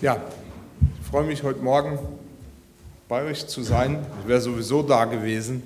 Ja, 0.00 0.22
ich 1.00 1.10
freue 1.10 1.24
mich 1.24 1.42
heute 1.42 1.58
Morgen 1.58 1.98
bei 3.08 3.24
euch 3.24 3.48
zu 3.48 3.64
sein. 3.64 4.06
Ich 4.22 4.28
wäre 4.28 4.40
sowieso 4.40 4.80
da 4.80 5.06
gewesen. 5.06 5.64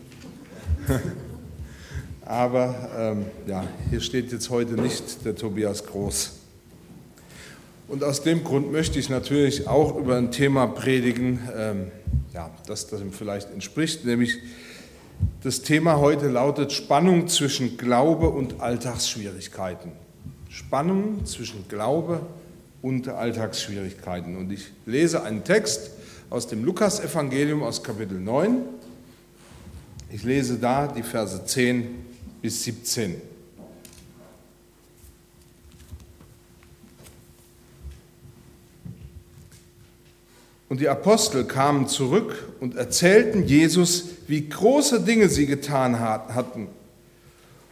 Aber 2.25 2.75
ähm, 2.97 3.27
ja, 3.47 3.63
hier 3.91 4.01
steht 4.01 4.33
jetzt 4.33 4.49
heute 4.49 4.73
nicht 4.81 5.27
der 5.27 5.37
Tobias 5.37 5.85
Groß. 5.85 6.33
Und 7.89 8.03
aus 8.03 8.23
dem 8.23 8.43
Grund 8.43 8.73
möchte 8.73 8.99
ich 8.99 9.11
natürlich 9.11 9.69
auch 9.69 9.99
über 9.99 10.17
ein 10.17 10.31
Thema 10.33 10.67
predigen, 10.67 11.39
ähm, 11.55 11.91
ja, 12.33 12.49
das, 12.67 12.91
ihm 12.91 13.13
vielleicht 13.13 13.53
entspricht, 13.53 14.07
nämlich 14.07 14.39
das 15.43 15.61
Thema 15.61 15.99
heute 15.99 16.29
lautet 16.29 16.73
Spannung 16.73 17.29
zwischen 17.29 17.77
Glaube 17.77 18.31
und 18.31 18.63
Alltagsschwierigkeiten. 18.63 19.93
Spannung 20.49 21.27
zwischen 21.27 21.69
Glaube 21.69 22.15
und 22.15 22.42
Alltagsschwierigkeiten. 23.17 24.37
Und 24.37 24.53
ich 24.53 24.73
lese 24.87 25.23
einen 25.23 25.45
Text 25.45 25.91
aus 26.31 26.49
dem 26.49 26.65
Lukasevangelium 26.65 27.63
aus 27.63 27.83
Kapitel 27.83 28.19
9. 28.19 28.59
Ich 30.11 30.25
lese 30.25 30.59
da 30.59 30.89
die 30.89 31.03
Verse 31.03 31.45
10 31.45 31.87
bis 32.43 32.65
17. 32.65 33.21
Und 40.69 40.81
die 40.81 40.89
Apostel 40.89 41.45
kamen 41.45 41.87
zurück 41.87 42.49
und 42.61 42.77
erzählten 42.77 43.47
Jesus, 43.47 44.07
wie 44.27 44.49
große 44.49 45.03
Dinge 45.03 45.29
sie 45.29 45.47
getan 45.47 46.01
hatten. 46.01 46.69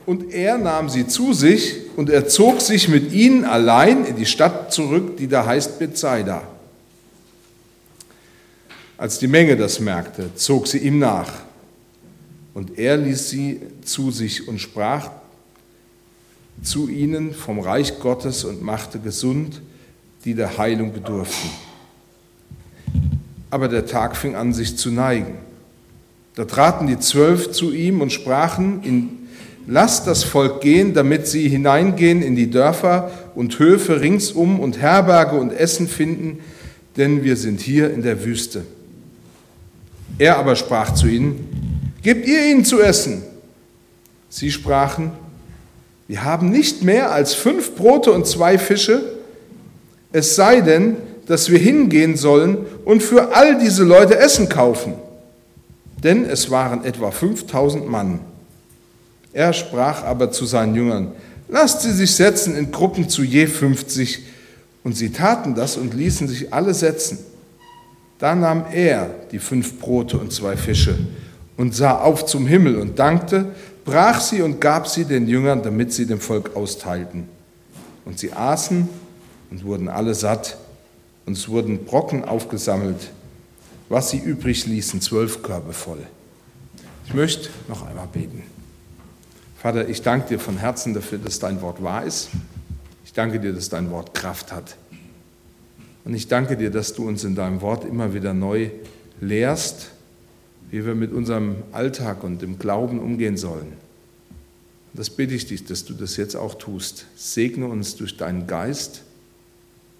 Und 0.06 0.32
er 0.32 0.58
nahm 0.58 0.88
sie 0.88 1.06
zu 1.06 1.32
sich 1.32 1.76
und 1.96 2.10
er 2.10 2.26
zog 2.26 2.60
sich 2.60 2.88
mit 2.88 3.12
ihnen 3.12 3.44
allein 3.44 4.04
in 4.04 4.16
die 4.16 4.26
Stadt 4.26 4.72
zurück, 4.72 5.16
die 5.18 5.28
da 5.28 5.46
heißt 5.46 5.78
Bethsaida. 5.78 6.42
Als 8.96 9.18
die 9.18 9.28
Menge 9.28 9.56
das 9.56 9.80
merkte, 9.80 10.34
zog 10.34 10.66
sie 10.66 10.78
ihm 10.78 10.98
nach. 10.98 11.32
Und 12.54 12.78
er 12.78 12.96
ließ 12.96 13.30
sie 13.30 13.60
zu 13.84 14.10
sich 14.10 14.48
und 14.48 14.58
sprach 14.58 15.10
zu 16.62 16.88
ihnen 16.88 17.32
vom 17.32 17.60
Reich 17.60 18.00
Gottes 18.00 18.44
und 18.44 18.62
machte 18.62 18.98
gesund, 18.98 19.62
die 20.24 20.34
der 20.34 20.58
Heilung 20.58 20.92
bedurften 20.92 21.50
aber 23.50 23.68
der 23.68 23.86
Tag 23.86 24.16
fing 24.16 24.36
an, 24.36 24.52
sich 24.52 24.76
zu 24.76 24.90
neigen. 24.90 25.34
Da 26.36 26.44
traten 26.44 26.86
die 26.86 26.98
Zwölf 26.98 27.50
zu 27.50 27.72
ihm 27.72 28.00
und 28.00 28.12
sprachen, 28.12 28.82
in, 28.84 29.19
lasst 29.66 30.06
das 30.06 30.24
Volk 30.24 30.60
gehen, 30.60 30.94
damit 30.94 31.26
sie 31.26 31.48
hineingehen 31.48 32.22
in 32.22 32.36
die 32.36 32.50
Dörfer 32.50 33.10
und 33.34 33.58
Höfe 33.58 34.00
ringsum 34.00 34.60
und 34.60 34.78
Herberge 34.80 35.36
und 35.36 35.52
Essen 35.52 35.88
finden, 35.88 36.40
denn 36.96 37.24
wir 37.24 37.36
sind 37.36 37.60
hier 37.60 37.92
in 37.92 38.02
der 38.02 38.24
Wüste. 38.24 38.64
Er 40.18 40.38
aber 40.38 40.56
sprach 40.56 40.94
zu 40.94 41.06
ihnen, 41.06 41.92
gebt 42.02 42.26
ihr 42.26 42.46
ihnen 42.46 42.64
zu 42.64 42.80
essen. 42.80 43.22
Sie 44.28 44.50
sprachen, 44.50 45.12
wir 46.08 46.24
haben 46.24 46.50
nicht 46.50 46.82
mehr 46.82 47.12
als 47.12 47.34
fünf 47.34 47.74
Brote 47.74 48.12
und 48.12 48.26
zwei 48.26 48.58
Fische, 48.58 49.02
es 50.12 50.34
sei 50.34 50.60
denn, 50.60 50.96
dass 51.26 51.50
wir 51.50 51.58
hingehen 51.58 52.16
sollen 52.16 52.58
und 52.84 53.02
für 53.02 53.34
all 53.34 53.58
diese 53.58 53.84
Leute 53.84 54.18
Essen 54.18 54.48
kaufen. 54.48 54.94
Denn 56.02 56.24
es 56.24 56.50
waren 56.50 56.84
etwa 56.84 57.12
5000 57.12 57.88
Mann. 57.88 58.20
Er 59.32 59.52
sprach 59.52 60.04
aber 60.04 60.32
zu 60.32 60.44
seinen 60.44 60.74
Jüngern, 60.74 61.12
lasst 61.48 61.82
sie 61.82 61.92
sich 61.92 62.14
setzen 62.14 62.56
in 62.56 62.70
Gruppen 62.70 63.08
zu 63.08 63.22
je 63.22 63.46
50. 63.46 64.20
Und 64.82 64.96
sie 64.96 65.10
taten 65.10 65.54
das 65.54 65.76
und 65.76 65.94
ließen 65.94 66.26
sich 66.26 66.52
alle 66.52 66.74
setzen. 66.74 67.18
Da 68.18 68.34
nahm 68.34 68.64
er 68.72 69.10
die 69.30 69.38
fünf 69.38 69.78
Brote 69.78 70.18
und 70.18 70.32
zwei 70.32 70.56
Fische 70.56 70.98
und 71.56 71.74
sah 71.74 71.98
auf 71.98 72.26
zum 72.26 72.46
Himmel 72.46 72.76
und 72.76 72.98
dankte, 72.98 73.52
brach 73.84 74.20
sie 74.20 74.42
und 74.42 74.60
gab 74.60 74.88
sie 74.88 75.04
den 75.04 75.26
Jüngern, 75.26 75.62
damit 75.62 75.92
sie 75.92 76.06
dem 76.06 76.20
Volk 76.20 76.56
austeilten. 76.56 77.28
Und 78.04 78.18
sie 78.18 78.32
aßen 78.32 78.88
und 79.50 79.64
wurden 79.64 79.88
alle 79.88 80.14
satt 80.14 80.56
und 81.26 81.36
es 81.36 81.48
wurden 81.48 81.84
Brocken 81.84 82.24
aufgesammelt, 82.24 83.10
was 83.88 84.10
sie 84.10 84.18
übrig 84.18 84.66
ließen, 84.66 85.00
zwölf 85.00 85.42
Körbe 85.42 85.72
voll. 85.72 86.02
Ich 87.06 87.14
möchte 87.14 87.50
noch 87.68 87.86
einmal 87.86 88.06
beten. 88.12 88.42
Vater, 89.60 89.90
ich 89.90 90.00
danke 90.00 90.26
dir 90.26 90.38
von 90.38 90.56
Herzen 90.56 90.94
dafür, 90.94 91.18
dass 91.18 91.38
dein 91.38 91.60
Wort 91.60 91.82
wahr 91.82 92.06
ist. 92.06 92.30
Ich 93.04 93.12
danke 93.12 93.38
dir, 93.38 93.52
dass 93.52 93.68
dein 93.68 93.90
Wort 93.90 94.14
Kraft 94.14 94.52
hat. 94.52 94.74
Und 96.06 96.14
ich 96.14 96.28
danke 96.28 96.56
dir, 96.56 96.70
dass 96.70 96.94
du 96.94 97.06
uns 97.06 97.24
in 97.24 97.34
deinem 97.34 97.60
Wort 97.60 97.84
immer 97.84 98.14
wieder 98.14 98.32
neu 98.32 98.70
lehrst, 99.20 99.90
wie 100.70 100.86
wir 100.86 100.94
mit 100.94 101.12
unserem 101.12 101.56
Alltag 101.72 102.24
und 102.24 102.40
dem 102.40 102.58
Glauben 102.58 103.00
umgehen 103.00 103.36
sollen. 103.36 103.74
Das 104.94 105.10
bitte 105.10 105.34
ich 105.34 105.46
dich, 105.46 105.66
dass 105.66 105.84
du 105.84 105.92
das 105.92 106.16
jetzt 106.16 106.36
auch 106.36 106.54
tust. 106.54 107.04
Segne 107.14 107.66
uns 107.66 107.96
durch 107.96 108.16
deinen 108.16 108.46
Geist 108.46 109.02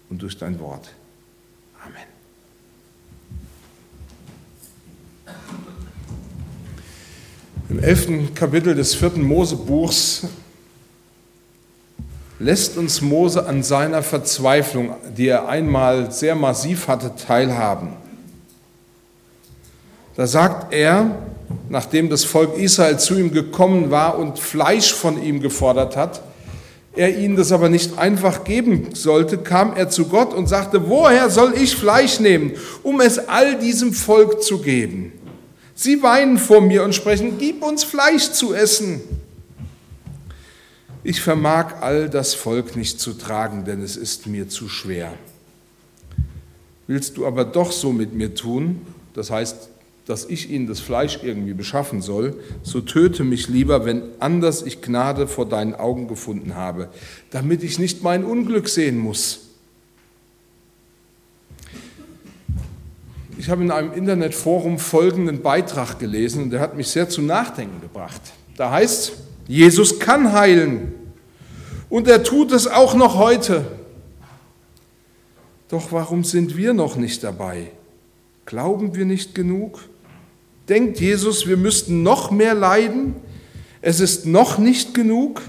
und 0.09 0.23
durch 0.23 0.39
dein 0.39 0.59
Wort. 0.59 0.89
Amen. 1.85 2.10
Im 7.71 7.79
elften 7.79 8.35
Kapitel 8.35 8.75
des 8.75 8.95
vierten 8.95 9.21
Mosebuchs 9.21 10.23
lässt 12.37 12.75
uns 12.75 12.99
Mose 12.99 13.45
an 13.45 13.63
seiner 13.63 14.03
Verzweiflung, 14.03 14.93
die 15.15 15.29
er 15.29 15.47
einmal 15.47 16.11
sehr 16.11 16.35
massiv 16.35 16.89
hatte, 16.89 17.13
teilhaben. 17.15 17.93
Da 20.17 20.27
sagt 20.27 20.73
er, 20.73 21.15
nachdem 21.69 22.09
das 22.09 22.25
Volk 22.25 22.57
Israel 22.57 22.99
zu 22.99 23.17
ihm 23.17 23.31
gekommen 23.31 23.89
war 23.89 24.19
und 24.19 24.37
Fleisch 24.37 24.93
von 24.93 25.23
ihm 25.23 25.39
gefordert 25.39 25.95
hat, 25.95 26.21
er 26.93 27.17
ihnen 27.17 27.37
das 27.37 27.53
aber 27.53 27.69
nicht 27.69 27.97
einfach 27.97 28.43
geben 28.43 28.89
sollte, 28.95 29.37
kam 29.37 29.77
er 29.77 29.89
zu 29.89 30.09
Gott 30.09 30.33
und 30.33 30.47
sagte, 30.47 30.89
woher 30.89 31.29
soll 31.29 31.53
ich 31.55 31.77
Fleisch 31.77 32.19
nehmen, 32.19 32.51
um 32.83 32.99
es 32.99 33.29
all 33.29 33.57
diesem 33.59 33.93
Volk 33.93 34.43
zu 34.43 34.57
geben? 34.61 35.13
Sie 35.81 36.03
weinen 36.03 36.37
vor 36.37 36.61
mir 36.61 36.83
und 36.83 36.93
sprechen, 36.93 37.39
gib 37.39 37.63
uns 37.63 37.83
Fleisch 37.83 38.33
zu 38.33 38.53
essen. 38.53 39.01
Ich 41.03 41.21
vermag 41.21 41.81
all 41.81 42.07
das 42.07 42.35
Volk 42.35 42.75
nicht 42.75 42.99
zu 42.99 43.13
tragen, 43.13 43.65
denn 43.65 43.81
es 43.81 43.97
ist 43.97 44.27
mir 44.27 44.47
zu 44.47 44.69
schwer. 44.69 45.11
Willst 46.85 47.17
du 47.17 47.25
aber 47.25 47.45
doch 47.45 47.71
so 47.71 47.91
mit 47.91 48.13
mir 48.13 48.35
tun, 48.35 48.85
das 49.15 49.31
heißt 49.31 49.69
dass 50.07 50.25
ich 50.25 50.49
ihnen 50.49 50.67
das 50.67 50.79
Fleisch 50.79 51.19
irgendwie 51.23 51.53
beschaffen 51.53 52.01
soll, 52.01 52.35
so 52.63 52.81
töte 52.81 53.23
mich 53.23 53.47
lieber, 53.47 53.85
wenn 53.85 54.01
anders 54.19 54.63
ich 54.63 54.81
Gnade 54.81 55.27
vor 55.27 55.47
deinen 55.47 55.75
Augen 55.75 56.07
gefunden 56.07 56.55
habe, 56.55 56.89
damit 57.29 57.63
ich 57.63 57.79
nicht 57.79 58.03
mein 58.03 58.25
Unglück 58.25 58.67
sehen 58.67 58.97
muss. 58.97 59.50
Ich 63.41 63.49
habe 63.49 63.63
in 63.63 63.71
einem 63.71 63.91
Internetforum 63.91 64.77
folgenden 64.77 65.41
Beitrag 65.41 65.97
gelesen 65.97 66.43
und 66.43 66.49
der 66.51 66.59
hat 66.59 66.77
mich 66.77 66.89
sehr 66.89 67.09
zum 67.09 67.25
Nachdenken 67.25 67.81
gebracht. 67.81 68.21
Da 68.55 68.69
heißt, 68.69 69.13
Jesus 69.47 69.97
kann 69.97 70.31
heilen 70.31 70.93
und 71.89 72.07
er 72.07 72.21
tut 72.21 72.51
es 72.51 72.67
auch 72.67 72.93
noch 72.93 73.15
heute. 73.15 73.65
Doch 75.69 75.91
warum 75.91 76.23
sind 76.23 76.55
wir 76.55 76.75
noch 76.75 76.97
nicht 76.97 77.23
dabei? 77.23 77.71
Glauben 78.45 78.93
wir 78.93 79.05
nicht 79.05 79.33
genug? 79.33 79.79
Denkt 80.69 80.99
Jesus, 80.99 81.47
wir 81.47 81.57
müssten 81.57 82.03
noch 82.03 82.29
mehr 82.29 82.53
leiden? 82.53 83.15
Es 83.81 84.01
ist 84.01 84.27
noch 84.27 84.59
nicht 84.59 84.93
genug? 84.93 85.41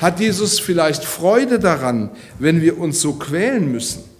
Hat 0.00 0.20
Jesus 0.20 0.60
vielleicht 0.60 1.02
Freude 1.02 1.58
daran, 1.58 2.10
wenn 2.38 2.62
wir 2.62 2.78
uns 2.78 3.00
so 3.00 3.14
quälen 3.14 3.72
müssen? 3.72 4.11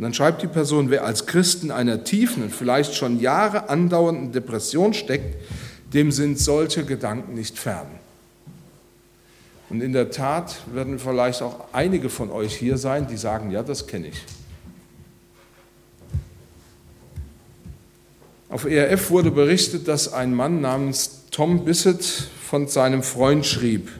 Und 0.00 0.04
dann 0.04 0.14
schreibt 0.14 0.40
die 0.40 0.46
Person, 0.46 0.88
wer 0.88 1.04
als 1.04 1.26
Christ 1.26 1.62
in 1.62 1.70
einer 1.70 2.04
tiefen 2.04 2.44
und 2.44 2.54
vielleicht 2.54 2.94
schon 2.94 3.20
Jahre 3.20 3.68
andauernden 3.68 4.32
Depression 4.32 4.94
steckt, 4.94 5.36
dem 5.92 6.10
sind 6.10 6.38
solche 6.38 6.86
Gedanken 6.86 7.34
nicht 7.34 7.58
fern. 7.58 7.86
Und 9.68 9.82
in 9.82 9.92
der 9.92 10.10
Tat 10.10 10.56
werden 10.72 10.98
vielleicht 10.98 11.42
auch 11.42 11.66
einige 11.72 12.08
von 12.08 12.30
euch 12.30 12.56
hier 12.56 12.78
sein, 12.78 13.08
die 13.08 13.18
sagen, 13.18 13.50
ja, 13.50 13.62
das 13.62 13.86
kenne 13.86 14.06
ich. 14.06 14.22
Auf 18.48 18.64
ERF 18.64 19.10
wurde 19.10 19.30
berichtet, 19.30 19.86
dass 19.86 20.10
ein 20.10 20.32
Mann 20.32 20.62
namens 20.62 21.26
Tom 21.30 21.66
Bissett 21.66 22.02
von 22.48 22.68
seinem 22.68 23.02
Freund 23.02 23.44
schrieb. 23.44 23.90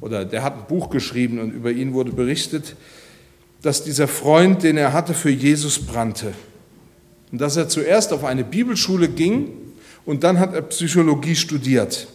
Oder 0.00 0.24
der 0.24 0.42
hat 0.42 0.54
ein 0.54 0.66
Buch 0.66 0.90
geschrieben 0.90 1.38
und 1.38 1.52
über 1.52 1.70
ihn 1.70 1.92
wurde 1.92 2.10
berichtet, 2.10 2.74
dass 3.62 3.84
dieser 3.84 4.08
Freund, 4.08 4.62
den 4.62 4.76
er 4.76 4.92
hatte, 4.92 5.14
für 5.14 5.30
Jesus 5.30 5.78
brannte. 5.78 6.34
Und 7.30 7.40
dass 7.40 7.56
er 7.56 7.68
zuerst 7.68 8.12
auf 8.12 8.24
eine 8.24 8.44
Bibelschule 8.44 9.08
ging 9.08 9.52
und 10.04 10.24
dann 10.24 10.38
hat 10.38 10.52
er 10.52 10.62
Psychologie 10.62 11.36
studiert. 11.36 12.08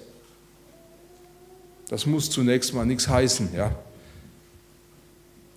Das 1.89 2.05
muss 2.05 2.29
zunächst 2.29 2.73
mal 2.73 2.85
nichts 2.85 3.07
heißen, 3.07 3.49
ja. 3.55 3.73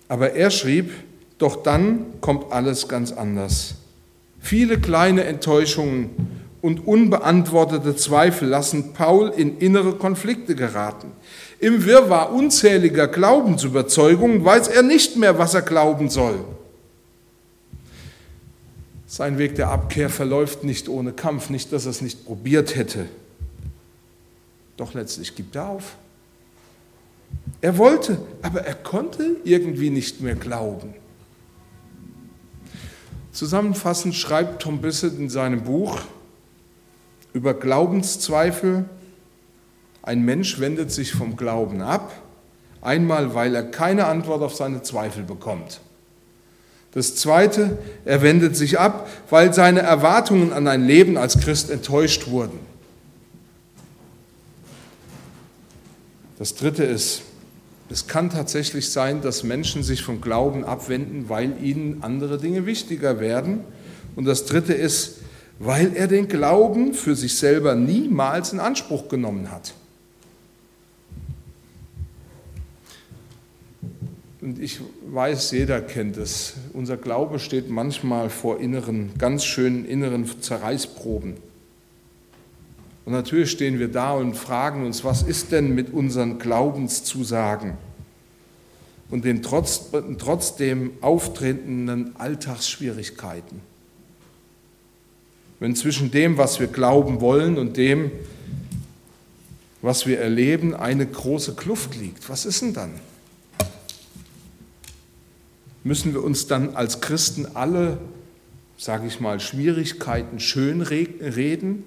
Aber 0.07 0.31
er 0.33 0.49
schrieb, 0.49 0.91
doch 1.37 1.61
dann 1.63 2.05
kommt 2.21 2.51
alles 2.51 2.87
ganz 2.87 3.11
anders. 3.11 3.75
Viele 4.39 4.79
kleine 4.79 5.25
Enttäuschungen 5.25 6.09
und 6.61 6.87
unbeantwortete 6.87 7.95
Zweifel 7.95 8.47
lassen 8.47 8.93
Paul 8.93 9.29
in 9.29 9.57
innere 9.57 9.95
Konflikte 9.95 10.55
geraten. 10.55 11.11
Im 11.61 11.85
Wirrwarr 11.85 12.33
unzähliger 12.33 13.07
Glaubensüberzeugungen 13.07 14.43
weiß 14.43 14.67
er 14.67 14.81
nicht 14.81 15.15
mehr, 15.15 15.37
was 15.37 15.53
er 15.53 15.61
glauben 15.61 16.09
soll. 16.09 16.43
Sein 19.05 19.37
Weg 19.37 19.53
der 19.55 19.69
Abkehr 19.69 20.09
verläuft 20.09 20.63
nicht 20.63 20.89
ohne 20.89 21.13
Kampf, 21.13 21.51
nicht, 21.51 21.71
dass 21.71 21.85
er 21.85 21.91
es 21.91 22.01
nicht 22.01 22.25
probiert 22.25 22.75
hätte. 22.75 23.05
Doch 24.75 24.95
letztlich 24.95 25.35
gibt 25.35 25.55
er 25.55 25.67
auf. 25.67 25.97
Er 27.61 27.77
wollte, 27.77 28.17
aber 28.41 28.61
er 28.61 28.73
konnte 28.73 29.35
irgendwie 29.43 29.91
nicht 29.91 30.19
mehr 30.19 30.33
glauben. 30.33 30.95
Zusammenfassend 33.31 34.15
schreibt 34.15 34.63
Tom 34.63 34.81
Bissett 34.81 35.19
in 35.19 35.29
seinem 35.29 35.61
Buch 35.61 35.99
über 37.33 37.53
Glaubenszweifel, 37.53 38.85
ein 40.03 40.23
Mensch 40.23 40.59
wendet 40.59 40.91
sich 40.91 41.11
vom 41.11 41.35
Glauben 41.35 41.81
ab, 41.81 42.11
einmal 42.81 43.35
weil 43.35 43.53
er 43.55 43.63
keine 43.63 44.05
Antwort 44.05 44.41
auf 44.41 44.55
seine 44.55 44.81
Zweifel 44.81 45.23
bekommt. 45.23 45.81
Das 46.93 47.15
Zweite, 47.15 47.77
er 48.03 48.21
wendet 48.21 48.57
sich 48.57 48.79
ab, 48.79 49.07
weil 49.29 49.53
seine 49.53 49.81
Erwartungen 49.81 50.51
an 50.51 50.67
ein 50.67 50.85
Leben 50.85 51.17
als 51.17 51.39
Christ 51.39 51.69
enttäuscht 51.69 52.27
wurden. 52.27 52.59
Das 56.37 56.55
Dritte 56.55 56.83
ist, 56.83 57.21
es 57.89 58.07
kann 58.07 58.29
tatsächlich 58.29 58.89
sein, 58.89 59.21
dass 59.21 59.43
Menschen 59.43 59.83
sich 59.83 60.01
vom 60.01 60.21
Glauben 60.21 60.65
abwenden, 60.65 61.29
weil 61.29 61.53
ihnen 61.61 62.03
andere 62.03 62.37
Dinge 62.37 62.65
wichtiger 62.65 63.19
werden. 63.19 63.59
Und 64.15 64.25
das 64.25 64.45
Dritte 64.45 64.73
ist, 64.73 65.17
weil 65.59 65.95
er 65.95 66.07
den 66.07 66.27
Glauben 66.27 66.93
für 66.93 67.15
sich 67.15 67.37
selber 67.37 67.75
niemals 67.75 68.51
in 68.51 68.59
Anspruch 68.59 69.07
genommen 69.07 69.51
hat. 69.51 69.73
Und 74.41 74.59
ich 74.59 74.79
weiß, 75.07 75.51
jeder 75.51 75.81
kennt 75.81 76.17
es. 76.17 76.55
Unser 76.73 76.97
Glaube 76.97 77.37
steht 77.37 77.69
manchmal 77.69 78.31
vor 78.31 78.59
inneren, 78.59 79.11
ganz 79.19 79.45
schönen 79.45 79.85
inneren 79.85 80.25
Zerreißproben. 80.41 81.35
Und 83.05 83.13
natürlich 83.13 83.51
stehen 83.51 83.77
wir 83.77 83.87
da 83.87 84.13
und 84.13 84.35
fragen 84.35 84.85
uns, 84.85 85.03
was 85.03 85.21
ist 85.21 85.51
denn 85.51 85.75
mit 85.75 85.93
unseren 85.93 86.39
Glaubenszusagen 86.39 87.73
und 89.11 89.25
den 89.25 89.43
trotz, 89.43 89.91
trotzdem 90.17 90.91
auftretenden 91.01 92.15
Alltagsschwierigkeiten? 92.17 93.61
Wenn 95.59 95.75
zwischen 95.75 96.09
dem, 96.09 96.39
was 96.39 96.59
wir 96.59 96.67
glauben 96.67 97.21
wollen 97.21 97.59
und 97.59 97.77
dem, 97.77 98.11
was 99.83 100.07
wir 100.07 100.19
erleben, 100.19 100.75
eine 100.75 101.05
große 101.05 101.53
Kluft 101.55 101.95
liegt, 101.95 102.27
was 102.29 102.45
ist 102.45 102.63
denn 102.63 102.73
dann? 102.73 102.91
Müssen 105.83 106.13
wir 106.13 106.23
uns 106.23 106.47
dann 106.47 106.75
als 106.75 107.01
Christen 107.01 107.47
alle, 107.55 107.97
sage 108.77 109.07
ich 109.07 109.19
mal, 109.19 109.39
Schwierigkeiten 109.39 110.39
schön 110.39 110.81
reden? 110.81 111.83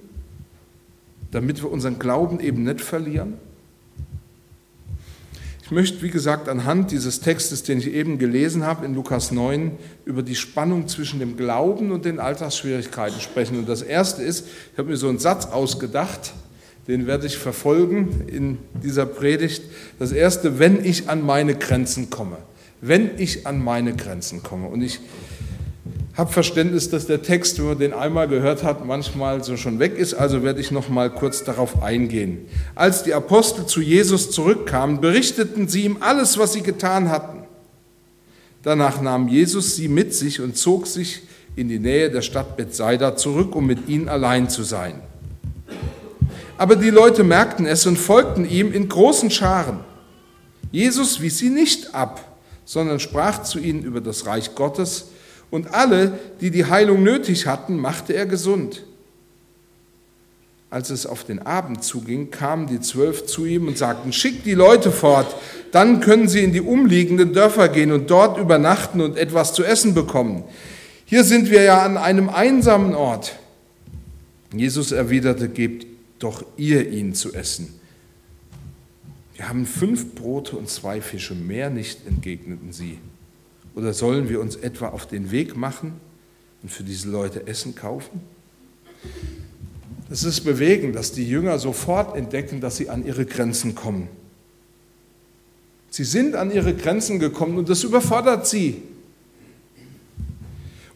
damit 1.35 1.61
wir 1.63 1.71
unseren 1.71 1.99
Glauben 1.99 2.39
eben 2.39 2.63
nicht 2.63 2.81
verlieren? 2.81 3.35
Ich 5.65 5.71
möchte, 5.71 6.03
wie 6.03 6.11
gesagt, 6.11 6.49
anhand 6.49 6.93
dieses 6.93 7.21
Textes, 7.21 7.63
den 7.63 7.79
ich 7.79 7.89
eben 7.89 8.19
gelesen 8.19 8.65
habe 8.65 8.87
in 8.87 8.95
Lukas 8.95 9.33
9, 9.33 9.73
über 10.05 10.23
die 10.23 10.37
Spannung 10.37 10.87
zwischen 10.87 11.19
dem 11.19 11.37
Glauben 11.37 11.91
und 11.91 12.05
den 12.05 12.21
Alltagsschwierigkeiten 12.21 13.21
sprechen. 13.21 13.59
Und 13.59 13.69
das 13.69 13.83
Erste 13.83 14.23
ist, 14.23 14.47
ich 14.73 14.79
habe 14.79 14.91
mir 14.91 14.97
so 14.97 15.09
einen 15.09 15.19
Satz 15.19 15.47
ausgedacht, 15.47 16.35
den 16.87 17.07
werde 17.07 17.27
ich 17.27 17.39
verfolgen 17.39 18.29
in 18.29 18.59
dieser 18.83 19.07
Predigt. 19.07 19.65
Das 19.99 20.13
Erste, 20.13 20.59
wenn 20.59 20.85
ich 20.85 21.09
an 21.09 21.23
meine 21.23 21.57
Grenzen 21.57 22.11
komme. 22.11 22.37
Wenn 22.87 23.13
ich 23.17 23.47
an 23.47 23.65
meine 23.65 23.97
Grenzen 23.97 24.43
komme. 24.43 24.69
Und 24.69 24.83
ich 24.83 25.01
habe 26.19 26.31
Verständnis, 26.31 26.91
dass 26.91 27.07
der 27.07 27.23
Text, 27.23 27.59
wenn 27.59 27.65
man 27.65 27.79
den 27.79 27.93
einmal 27.95 28.29
gehört 28.29 28.63
hat, 28.63 28.85
manchmal 28.85 29.43
so 29.43 29.57
schon 29.57 29.79
weg 29.79 29.97
ist, 29.97 30.13
also 30.13 30.43
werde 30.43 30.61
ich 30.61 30.71
noch 30.71 30.91
mal 30.91 31.09
kurz 31.09 31.45
darauf 31.45 31.83
eingehen. 31.83 32.47
Als 32.75 33.03
die 33.03 33.15
Apostel 33.15 33.65
zu 33.65 33.81
Jesus 33.81 34.31
zurückkamen, 34.31 35.01
berichteten 35.01 35.67
sie 35.67 35.85
ihm 35.85 35.97
alles, 36.01 36.37
was 36.37 36.53
sie 36.53 36.61
getan 36.61 37.09
hatten. 37.09 37.45
Danach 38.63 39.01
nahm 39.01 39.29
Jesus 39.29 39.77
sie 39.77 39.89
mit 39.89 40.13
sich 40.13 40.43
und 40.43 40.59
zog 40.59 40.87
sich 40.87 41.23
in 41.57 41.71
die 41.71 41.79
Nähe 41.79 42.11
der 42.11 42.21
Stadt 42.21 42.59
Bethsaida 42.59 43.17
zurück, 43.17 43.57
um 43.57 43.67
mit 43.67 43.89
ihnen 43.89 44.11
allein 44.11 44.51
zu 44.51 44.63
sein. 44.63 45.01
Aber 46.59 46.77
die 46.77 46.91
Leute 46.91 47.25
merkten 47.25 47.65
es 47.65 47.87
und 47.87 47.97
folgten 47.97 48.47
ihm 48.47 48.75
in 48.75 48.91
großen 48.91 49.31
Scharen. 49.31 49.81
Jesus 50.71 51.23
wies 51.23 51.39
sie 51.39 51.49
nicht 51.49 51.95
ab, 51.95 52.34
sondern 52.65 53.01
sprach 53.01 53.43
zu 53.43 53.59
ihnen 53.59 53.83
über 53.83 54.01
das 54.01 54.27
Reich 54.27 54.55
Gottes 54.55 55.07
und 55.51 55.75
alle, 55.75 56.19
die 56.41 56.51
die 56.51 56.65
Heilung 56.65 57.03
nötig 57.03 57.47
hatten, 57.47 57.77
machte 57.77 58.13
er 58.15 58.27
gesund. 58.27 58.85
Als 60.71 60.91
es 60.91 61.07
auf 61.07 61.23
den 61.23 61.39
Abend 61.39 61.85
zuging, 61.85 62.33
kamen 62.33 62.67
die 62.67 62.81
Zwölf 62.81 63.27
zu 63.27 63.45
ihm 63.45 63.69
und 63.69 63.79
sagten, 63.79 64.13
schickt 64.13 64.45
die 64.45 64.55
Leute 64.55 64.91
fort, 64.91 65.33
dann 65.71 66.01
können 66.01 66.27
sie 66.27 66.43
in 66.43 66.53
die 66.53 66.61
umliegenden 66.61 67.33
Dörfer 67.33 67.69
gehen 67.69 67.93
und 67.93 68.11
dort 68.11 68.39
übernachten 68.39 69.01
und 69.01 69.17
etwas 69.17 69.53
zu 69.53 69.63
essen 69.63 69.95
bekommen. 69.95 70.43
Hier 71.05 71.23
sind 71.23 71.51
wir 71.51 71.63
ja 71.63 71.83
an 71.83 71.97
einem 71.97 72.29
einsamen 72.29 72.95
Ort. 72.97 73.39
Jesus 74.53 74.91
erwiderte, 74.91 75.49
gebt 75.49 75.87
doch 76.19 76.45
ihr 76.57 76.91
ihnen 76.91 77.15
zu 77.15 77.33
essen. 77.33 77.79
Wir 79.35 79.49
haben 79.49 79.67
fünf 79.67 80.15
Brote 80.15 80.57
und 80.57 80.69
zwei 80.69 81.01
Fische, 81.01 81.35
mehr 81.35 81.69
nicht, 81.69 82.07
entgegneten 82.07 82.73
sie. 82.73 82.99
Oder 83.75 83.93
sollen 83.93 84.29
wir 84.29 84.41
uns 84.41 84.55
etwa 84.57 84.89
auf 84.89 85.07
den 85.07 85.31
Weg 85.33 85.57
machen 85.57 85.95
und 86.63 86.71
für 86.71 86.85
diese 86.85 87.11
Leute 87.11 87.47
Essen 87.47 87.75
kaufen? 87.75 88.21
Es 90.11 90.23
ist 90.23 90.43
bewegend, 90.43 90.95
dass 90.95 91.13
die 91.13 91.29
Jünger 91.29 91.59
sofort 91.59 92.17
entdecken, 92.17 92.61
dass 92.61 92.77
sie 92.77 92.89
an 92.89 93.05
ihre 93.05 93.27
Grenzen 93.27 93.75
kommen. 93.75 94.09
Sie 95.91 96.05
sind 96.05 96.37
an 96.37 96.53
ihre 96.53 96.75
Grenzen 96.75 97.19
gekommen 97.19 97.59
und 97.59 97.69
das 97.69 97.83
überfordert 97.83 98.47
sie. 98.47 98.83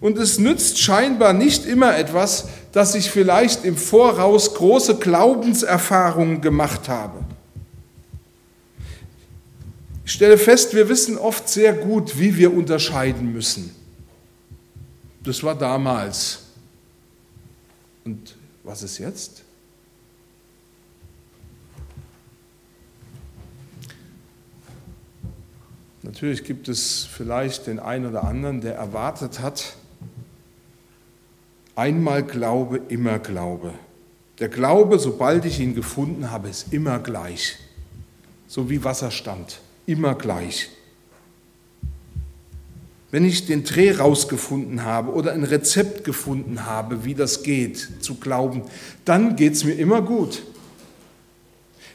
Und 0.01 0.17
es 0.19 0.39
nützt 0.39 0.79
scheinbar 0.79 1.33
nicht 1.33 1.67
immer 1.67 1.97
etwas, 1.97 2.49
dass 2.71 2.95
ich 2.95 3.11
vielleicht 3.11 3.65
im 3.65 3.77
Voraus 3.77 4.55
große 4.55 4.97
Glaubenserfahrungen 4.97 6.41
gemacht 6.41 6.89
habe. 6.89 7.25
Ich 10.09 10.15
stelle 10.15 10.39
fest, 10.39 10.73
wir 10.73 10.89
wissen 10.89 11.19
oft 11.19 11.51
sehr 11.51 11.75
gut, 11.75 12.19
wie 12.19 12.35
wir 12.39 12.55
unterscheiden 12.55 13.31
müssen. 13.31 13.77
Das 15.23 15.43
war 15.43 15.55
damals. 15.55 16.45
Und 18.07 18.35
was 18.65 18.83
ist 18.83 18.97
jetzt? 18.97 19.43
Natürlich 26.03 26.43
gibt 26.43 26.69
es 26.69 27.05
vielleicht 27.05 27.67
den 27.67 27.79
einen 27.79 28.07
oder 28.07 28.25
anderen, 28.25 28.63
der 28.63 28.77
erwartet 28.77 29.41
hat, 29.41 29.77
einmal 31.77 32.23
Glaube, 32.23 32.81
immer 32.89 33.19
Glaube. 33.19 33.75
Der 34.39 34.49
Glaube, 34.49 34.99
sobald 34.99 35.45
ich 35.45 35.61
ihn 35.61 35.75
gefunden 35.75 36.31
habe, 36.31 36.49
ist 36.49 36.73
immer 36.73 36.99
gleich, 36.99 37.59
so 38.47 38.71
wie 38.71 38.83
Wasserstand 38.83 39.61
immer 39.89 40.15
gleich. 40.15 40.69
Wenn 43.11 43.25
ich 43.25 43.47
den 43.47 43.65
Dreh 43.65 43.93
rausgefunden 43.93 44.85
habe 44.85 45.13
oder 45.13 45.33
ein 45.33 45.45
Rezept 45.45 46.05
gefunden 46.05 46.67
habe, 46.67 47.05
wie 47.05 47.15
das 47.15 47.43
geht, 47.43 47.89
zu 48.01 48.17
glauben, 48.17 48.63
dann 49.07 49.35
geht 49.35 49.55
es 49.55 49.65
mir 49.65 49.73
immer 49.73 50.03
gut. 50.03 50.43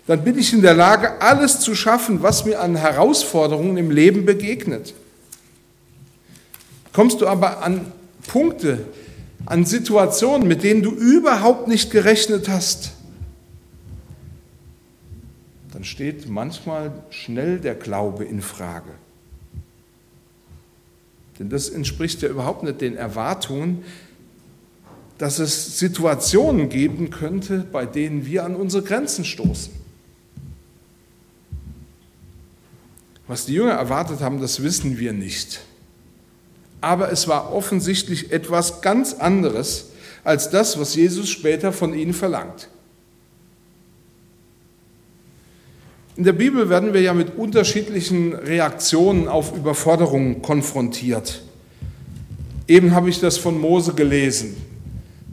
Dann 0.08 0.24
bin 0.24 0.40
ich 0.40 0.52
in 0.54 0.64
der 0.64 0.74
Lage, 0.74 1.22
alles 1.22 1.60
zu 1.60 1.76
schaffen, 1.76 2.24
was 2.24 2.46
mir 2.46 2.60
an 2.60 2.76
Herausforderungen 2.76 3.78
im 3.78 3.92
Leben 3.92 4.26
begegnet. 4.26 4.96
Kommst 6.94 7.22
du 7.22 7.28
aber 7.28 7.62
an 7.64 7.92
Punkte, 8.28 8.88
an 9.46 9.66
Situationen, 9.66 10.48
mit 10.48 10.64
denen 10.64 10.82
du 10.82 10.92
überhaupt 10.92 11.68
nicht 11.68 11.92
gerechnet 11.92 12.50
hast, 12.50 12.94
dann 15.84 15.90
steht 15.90 16.30
manchmal 16.30 16.94
schnell 17.10 17.60
der 17.60 17.75
Glaube 17.75 18.24
in 18.24 18.42
Frage. 18.42 18.92
Denn 21.38 21.50
das 21.50 21.68
entspricht 21.68 22.22
ja 22.22 22.30
überhaupt 22.30 22.63
nicht 22.63 22.80
den 22.80 22.96
Erwartungen, 22.96 23.84
dass 25.18 25.40
es 25.40 25.78
Situationen 25.78 26.70
geben 26.70 27.10
könnte, 27.10 27.68
bei 27.70 27.86
denen 27.86 28.25
wir 28.25 28.46
an 28.46 28.56
unsere 28.56 28.82
Grenzen 28.82 29.25
stoßen. 29.25 29.74
Was 33.28 33.46
die 33.46 33.56
Jünger 33.56 33.74
erwartet 33.74 34.22
haben, 34.22 34.40
das 34.40 34.63
wissen 34.63 35.00
wir 35.00 35.12
nicht. 35.12 35.66
Aber 36.80 37.12
es 37.12 37.28
war 37.28 37.52
offensichtlich 37.52 38.32
etwas 38.32 38.80
ganz 38.80 39.16
anderes 39.16 39.90
als 40.24 40.50
das, 40.50 40.80
was 40.80 40.96
Jesus 40.96 41.30
später 41.30 41.74
von 41.74 41.94
ihnen 41.94 42.13
verlangt. 42.13 42.70
In 46.15 46.25
der 46.25 46.34
Bibel 46.34 46.70
werden 46.70 46.93
wir 46.93 47.01
ja 47.01 47.13
mit 47.13 47.38
unterschiedlichen 47.38 48.36
Reaktionen 48.36 49.27
auf 49.27 49.55
Überforderungen 49.55 50.43
konfrontiert. 50.43 51.41
Eben 52.67 52.93
habe 52.93 53.10
ich 53.10 53.20
das 53.20 53.38
von 53.38 53.60
Mose 53.60 53.93
gelesen, 53.96 54.55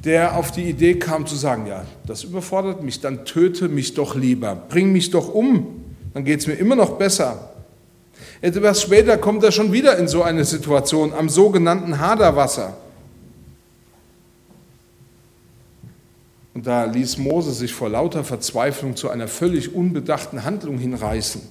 der 0.04 0.37
auf 0.37 0.50
die 0.50 0.62
Idee 0.62 0.94
kam 0.94 1.26
zu 1.26 1.37
sagen, 1.37 1.66
ja, 1.66 1.84
das 2.06 2.25
überfordert 2.25 2.82
mich, 2.82 3.00
dann 3.00 3.26
töte 3.26 3.68
mich 3.68 3.92
doch 3.92 4.16
lieber, 4.16 4.54
bring 4.70 4.90
mich 4.90 5.10
doch 5.10 5.34
um, 5.34 5.66
dann 6.14 6.25
geht 6.25 6.40
es 6.40 6.46
mir 6.46 6.54
immer 6.54 6.76
noch 6.76 6.92
besser. 6.92 7.50
Etwas 8.40 8.80
später 8.80 9.18
kommt 9.18 9.44
er 9.44 9.52
schon 9.52 9.72
wieder 9.72 9.99
in 9.99 10.08
so 10.08 10.22
eine 10.22 10.46
Situation 10.46 11.12
am 11.12 11.28
sogenannten 11.28 12.00
Haderwasser. 12.00 12.78
Und 16.52 16.66
da 16.66 16.85
ließ 16.85 17.19
Mose 17.19 17.52
sich 17.52 17.73
vor 17.73 17.88
lauter 17.88 18.25
Verzweiflung 18.25 18.97
zu 18.97 19.09
einer 19.09 19.28
völlig 19.28 19.75
unbedachten 19.75 20.45
Handlung 20.45 20.78
hinreißen. 20.78 21.42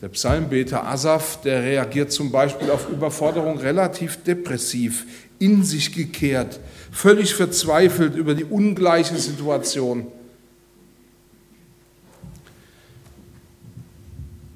Der 0.00 0.08
Psalmbeter 0.08 0.86
Asaf, 0.86 1.40
der 1.40 1.62
reagiert 1.62 2.12
zum 2.12 2.30
Beispiel 2.30 2.70
auf 2.70 2.88
Überforderung 2.88 3.58
relativ 3.58 4.22
depressiv, 4.22 5.06
in 5.38 5.64
sich 5.64 5.92
gekehrt, 5.94 6.60
völlig 6.92 7.34
verzweifelt 7.34 8.14
über 8.14 8.34
die 8.34 8.44
ungleiche 8.44 9.16
Situation. 9.16 10.06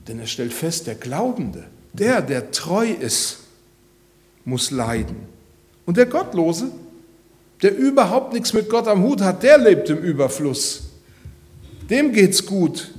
Denn 0.07 0.19
er 0.19 0.27
stellt 0.27 0.53
fest, 0.53 0.87
der 0.87 0.95
Glaubende, 0.95 1.65
der, 1.93 2.23
der 2.23 2.51
treu 2.51 2.87
ist, 2.87 3.41
muss 4.45 4.71
leiden. 4.71 5.17
Und 5.87 5.97
der 5.97 6.07
Gottlose, 6.07 6.71
der 7.63 7.77
überhaupt 7.77 8.33
nichts 8.33 8.53
mit 8.53 8.69
Gott 8.69 8.89
am 8.89 9.03
Hut 9.03 9.21
hat, 9.21 9.43
der 9.43 9.59
lebt 9.59 9.91
im 9.91 9.99
Überfluss. 9.99 10.91
Dem 11.89 12.13
geht's 12.13 12.47
gut. 12.47 12.93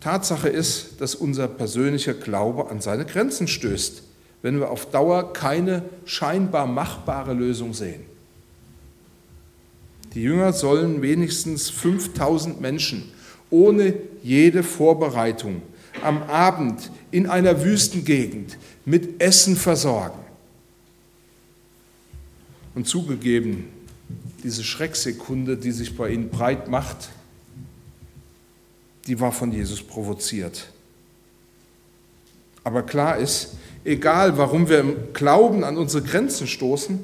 Tatsache 0.00 0.48
ist, 0.48 1.00
dass 1.00 1.14
unser 1.14 1.46
persönlicher 1.46 2.14
Glaube 2.14 2.70
an 2.70 2.80
seine 2.80 3.04
Grenzen 3.04 3.46
stößt, 3.46 4.02
wenn 4.42 4.58
wir 4.58 4.70
auf 4.70 4.90
Dauer 4.90 5.32
keine 5.32 5.82
scheinbar 6.04 6.66
machbare 6.66 7.34
Lösung 7.34 7.74
sehen. 7.74 8.02
Die 10.14 10.22
Jünger 10.22 10.52
sollen 10.52 11.02
wenigstens 11.02 11.70
5000 11.70 12.60
Menschen 12.60 13.04
ohne 13.50 13.94
jede 14.22 14.62
Vorbereitung 14.62 15.62
am 16.02 16.22
Abend 16.24 16.90
in 17.10 17.28
einer 17.28 17.64
Wüstengegend 17.64 18.56
mit 18.84 19.22
Essen 19.22 19.56
versorgen. 19.56 20.19
Und 22.74 22.86
zugegeben, 22.86 23.64
diese 24.42 24.64
Schrecksekunde, 24.64 25.56
die 25.56 25.72
sich 25.72 25.96
bei 25.96 26.10
ihnen 26.10 26.30
breit 26.30 26.68
macht, 26.68 27.10
die 29.06 29.18
war 29.20 29.32
von 29.32 29.52
Jesus 29.52 29.82
provoziert. 29.82 30.68
Aber 32.62 32.82
klar 32.82 33.18
ist, 33.18 33.54
egal 33.84 34.36
warum 34.36 34.68
wir 34.68 34.80
im 34.80 35.12
Glauben 35.12 35.64
an 35.64 35.76
unsere 35.76 36.02
Grenzen 36.02 36.46
stoßen, 36.46 37.02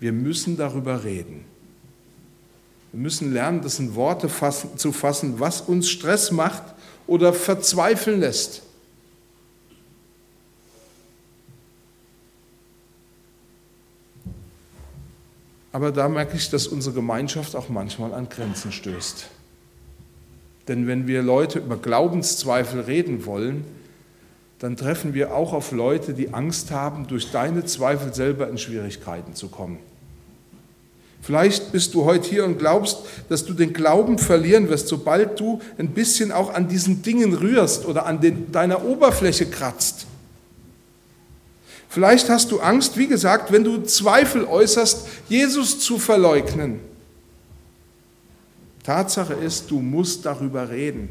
wir 0.00 0.12
müssen 0.12 0.56
darüber 0.56 1.04
reden. 1.04 1.44
Wir 2.92 3.00
müssen 3.00 3.32
lernen, 3.32 3.62
das 3.62 3.78
in 3.78 3.94
Worte 3.94 4.28
fassen, 4.28 4.78
zu 4.78 4.92
fassen, 4.92 5.38
was 5.38 5.60
uns 5.60 5.88
Stress 5.88 6.30
macht 6.30 6.62
oder 7.06 7.32
verzweifeln 7.32 8.20
lässt. 8.20 8.62
Aber 15.76 15.92
da 15.92 16.08
merke 16.08 16.38
ich, 16.38 16.48
dass 16.48 16.68
unsere 16.68 16.94
Gemeinschaft 16.94 17.54
auch 17.54 17.68
manchmal 17.68 18.14
an 18.14 18.30
Grenzen 18.30 18.72
stößt. 18.72 19.26
Denn 20.68 20.86
wenn 20.86 21.06
wir 21.06 21.22
Leute 21.22 21.58
über 21.58 21.76
Glaubenszweifel 21.76 22.80
reden 22.80 23.26
wollen, 23.26 23.62
dann 24.58 24.78
treffen 24.78 25.12
wir 25.12 25.34
auch 25.34 25.52
auf 25.52 25.72
Leute, 25.72 26.14
die 26.14 26.32
Angst 26.32 26.70
haben, 26.70 27.08
durch 27.08 27.30
deine 27.30 27.66
Zweifel 27.66 28.14
selber 28.14 28.48
in 28.48 28.56
Schwierigkeiten 28.56 29.34
zu 29.34 29.48
kommen. 29.48 29.76
Vielleicht 31.20 31.72
bist 31.72 31.92
du 31.92 32.06
heute 32.06 32.26
hier 32.26 32.46
und 32.46 32.58
glaubst, 32.58 33.00
dass 33.28 33.44
du 33.44 33.52
den 33.52 33.74
Glauben 33.74 34.16
verlieren 34.16 34.70
wirst, 34.70 34.88
sobald 34.88 35.38
du 35.38 35.60
ein 35.76 35.90
bisschen 35.90 36.32
auch 36.32 36.54
an 36.54 36.68
diesen 36.68 37.02
Dingen 37.02 37.34
rührst 37.34 37.84
oder 37.84 38.06
an 38.06 38.22
den, 38.22 38.50
deiner 38.50 38.82
Oberfläche 38.82 39.44
kratzt. 39.44 40.06
Vielleicht 41.88 42.28
hast 42.28 42.50
du 42.50 42.60
Angst, 42.60 42.96
wie 42.96 43.06
gesagt, 43.06 43.52
wenn 43.52 43.64
du 43.64 43.82
Zweifel 43.82 44.44
äußerst, 44.44 45.06
Jesus 45.28 45.80
zu 45.80 45.98
verleugnen. 45.98 46.80
Tatsache 48.82 49.34
ist, 49.34 49.70
du 49.70 49.80
musst 49.80 50.24
darüber 50.26 50.70
reden. 50.70 51.08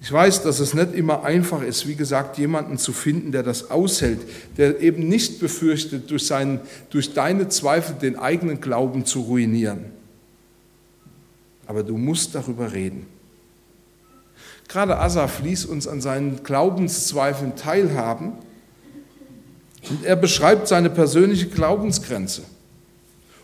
Ich 0.00 0.12
weiß, 0.12 0.42
dass 0.44 0.60
es 0.60 0.72
nicht 0.72 0.94
immer 0.94 1.24
einfach 1.24 1.62
ist, 1.62 1.88
wie 1.88 1.96
gesagt, 1.96 2.38
jemanden 2.38 2.78
zu 2.78 2.92
finden, 2.92 3.32
der 3.32 3.42
das 3.42 3.70
aushält, 3.70 4.20
der 4.56 4.80
eben 4.80 5.08
nicht 5.08 5.40
befürchtet, 5.40 6.10
durch, 6.10 6.26
seinen, 6.26 6.60
durch 6.90 7.12
deine 7.12 7.48
Zweifel 7.48 7.96
den 7.96 8.16
eigenen 8.16 8.60
Glauben 8.60 9.04
zu 9.04 9.22
ruinieren. 9.22 9.86
Aber 11.66 11.82
du 11.82 11.96
musst 11.96 12.36
darüber 12.36 12.72
reden. 12.72 13.06
Gerade 14.68 14.98
Asaf 14.98 15.40
ließ 15.42 15.64
uns 15.66 15.86
an 15.86 16.00
seinen 16.00 16.42
Glaubenszweifeln 16.42 17.56
teilhaben 17.56 18.32
und 19.88 20.04
er 20.04 20.16
beschreibt 20.16 20.66
seine 20.66 20.90
persönliche 20.90 21.46
Glaubensgrenze. 21.46 22.42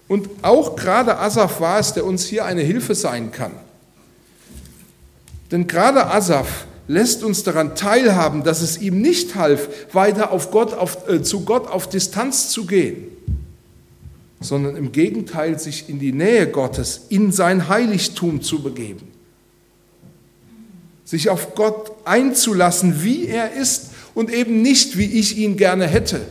Und 0.08 0.28
auch 0.42 0.74
gerade 0.74 1.18
Asaf 1.18 1.60
war 1.60 1.78
es, 1.78 1.92
der 1.92 2.04
uns 2.04 2.24
hier 2.26 2.44
eine 2.44 2.62
Hilfe 2.62 2.94
sein 2.94 3.30
kann. 3.30 3.52
Denn 5.52 5.68
gerade 5.68 6.06
Asaf 6.06 6.66
lässt 6.88 7.22
uns 7.22 7.44
daran 7.44 7.76
teilhaben, 7.76 8.42
dass 8.42 8.60
es 8.60 8.78
ihm 8.78 9.00
nicht 9.00 9.36
half, 9.36 9.68
weiter 9.94 10.32
auf 10.32 10.50
Gott, 10.50 10.74
auf, 10.74 11.08
äh, 11.08 11.22
zu 11.22 11.44
Gott 11.44 11.68
auf 11.68 11.88
Distanz 11.88 12.48
zu 12.48 12.66
gehen, 12.66 13.06
sondern 14.40 14.74
im 14.74 14.90
Gegenteil 14.90 15.58
sich 15.58 15.88
in 15.88 16.00
die 16.00 16.12
Nähe 16.12 16.48
Gottes, 16.48 17.02
in 17.10 17.30
sein 17.30 17.68
Heiligtum 17.68 18.42
zu 18.42 18.60
begeben 18.62 19.11
sich 21.12 21.28
auf 21.28 21.54
Gott 21.54 21.92
einzulassen, 22.06 23.04
wie 23.04 23.26
er 23.26 23.52
ist 23.52 23.90
und 24.14 24.32
eben 24.32 24.62
nicht, 24.62 24.96
wie 24.96 25.04
ich 25.04 25.36
ihn 25.36 25.58
gerne 25.58 25.86
hätte. 25.86 26.22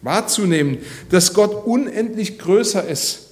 Wahrzunehmen, 0.00 0.78
dass 1.10 1.34
Gott 1.34 1.66
unendlich 1.66 2.38
größer 2.38 2.86
ist 2.86 3.30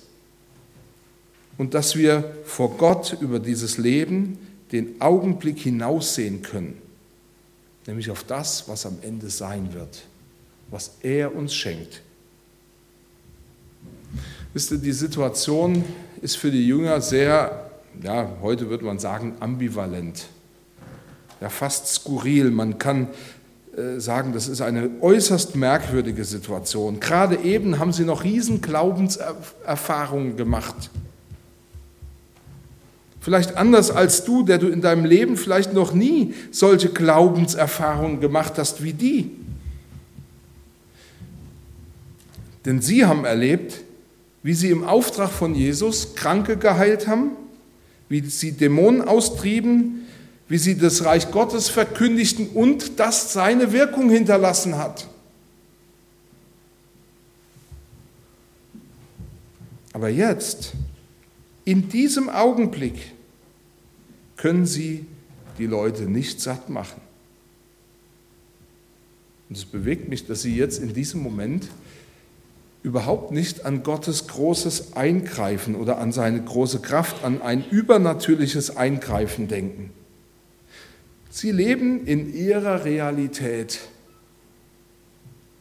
und 1.57 1.75
dass 1.75 1.95
wir 1.95 2.35
vor 2.45 2.77
Gott 2.77 3.17
über 3.21 3.39
dieses 3.39 3.79
Leben 3.79 4.39
den 4.73 5.01
Augenblick 5.01 5.61
hinaussehen 5.61 6.43
können, 6.43 6.83
nämlich 7.87 8.11
auf 8.11 8.25
das, 8.25 8.69
was 8.69 8.87
am 8.87 8.99
Ende 9.03 9.31
sein 9.31 9.73
wird, 9.73 10.03
was 10.69 10.97
er 11.01 11.33
uns 11.33 11.55
schenkt. 11.55 12.03
Wisst 14.53 14.73
ihr, 14.73 14.79
die 14.79 14.91
Situation 14.91 15.85
ist 16.23 16.37
für 16.37 16.51
die 16.51 16.67
Jünger 16.67 17.01
sehr 17.01 17.66
ja, 18.03 18.29
heute 18.43 18.71
würde 18.71 18.85
man 18.85 18.99
sagen, 18.99 19.35
ambivalent, 19.41 20.27
ja, 21.41 21.49
fast 21.49 21.89
skurril. 21.89 22.51
Man 22.51 22.79
kann 22.79 23.09
äh, 23.77 24.01
sagen, 24.01 24.33
das 24.33 24.49
ist 24.49 24.61
eine 24.61 24.91
äußerst 25.01 25.57
merkwürdige 25.57 26.25
Situation. 26.25 27.01
Gerade 27.01 27.37
eben 27.37 27.79
haben 27.79 27.93
sie 27.93 28.05
noch 28.05 28.25
riesen 28.25 28.61
Glaubenserfahrungen 28.61 30.37
gemacht. 30.37 30.91
Vielleicht 33.21 33.57
anders 33.57 33.91
als 33.91 34.25
du, 34.25 34.45
der 34.45 34.59
du 34.59 34.69
in 34.69 34.81
deinem 34.81 35.05
Leben 35.05 35.37
vielleicht 35.37 35.73
noch 35.75 35.93
nie 35.93 36.35
solche 36.53 36.91
Glaubenserfahrungen 36.91 38.21
gemacht 38.21 38.55
hast 38.57 38.85
wie 38.85 38.93
die. 38.93 39.33
Denn 42.65 42.81
sie 42.81 43.05
haben 43.05 43.25
erlebt, 43.25 43.83
wie 44.43 44.55
sie 44.55 44.71
im 44.71 44.85
Auftrag 44.85 45.31
von 45.31 45.55
Jesus 45.55 46.15
Kranke 46.15 46.57
geheilt 46.57 47.09
haben, 47.09 47.33
wie 48.09 48.21
sie 48.21 48.53
Dämonen 48.53 49.03
austrieben, 49.03 50.07
wie 50.49 50.59
sie 50.59 50.77
das 50.77 51.05
Reich 51.05 51.31
Gottes 51.31 51.69
verkündigten 51.69 52.49
und 52.49 52.99
das 53.01 53.33
seine 53.33 53.73
Wirkung 53.73 54.11
hinterlassen 54.11 54.79
hat. 54.79 55.09
Aber 59.93 60.09
jetzt, 60.09 60.75
in 61.65 61.89
diesem 61.89 62.29
Augenblick, 62.29 63.13
können 64.37 64.67
sie 64.67 65.07
die 65.59 65.67
Leute 65.67 66.03
nicht 66.03 66.41
satt 66.41 66.69
machen. 66.69 67.01
Und 69.49 69.57
es 69.57 69.65
bewegt 69.65 70.09
mich, 70.09 70.27
dass 70.27 70.43
sie 70.43 70.55
jetzt 70.55 70.79
in 70.79 70.93
diesem 70.93 71.23
Moment 71.23 71.69
überhaupt 72.87 73.33
nicht 73.33 73.65
an 73.65 73.83
Gottes 73.83 74.29
großes 74.29 74.93
Eingreifen 74.93 75.75
oder 75.75 75.99
an 75.99 76.13
seine 76.13 76.41
große 76.41 76.79
Kraft, 76.79 77.25
an 77.25 77.43
ein 77.43 77.69
übernatürliches 77.69 78.77
Eingreifen 78.77 79.49
denken. 79.49 79.91
Sie 81.29 81.51
leben 81.51 82.07
in 82.07 82.33
ihrer 82.33 82.85
Realität 82.85 83.81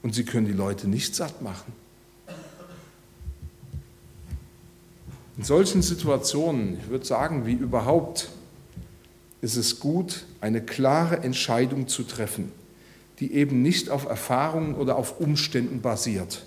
und 0.04 0.14
sie 0.14 0.24
können 0.24 0.46
die 0.46 0.54
Leute 0.54 0.88
nicht 0.88 1.16
satt 1.16 1.42
machen. 1.42 1.74
In 5.36 5.44
solchen 5.44 5.82
Situationen, 5.82 6.78
ich 6.78 6.90
würde 6.90 7.06
sagen, 7.06 7.48
wie 7.48 7.54
überhaupt, 7.54 8.30
ist 9.42 9.56
es 9.56 9.80
gut, 9.80 10.26
eine 10.42 10.62
klare 10.62 11.24
Entscheidung 11.24 11.88
zu 11.88 12.04
treffen, 12.04 12.52
die 13.20 13.34
eben 13.34 13.64
nicht 13.64 13.90
auf 13.90 14.06
Erfahrungen 14.06 14.76
oder 14.76 14.96
auf 14.96 15.20
Umständen 15.20 15.82
basiert. 15.82 16.46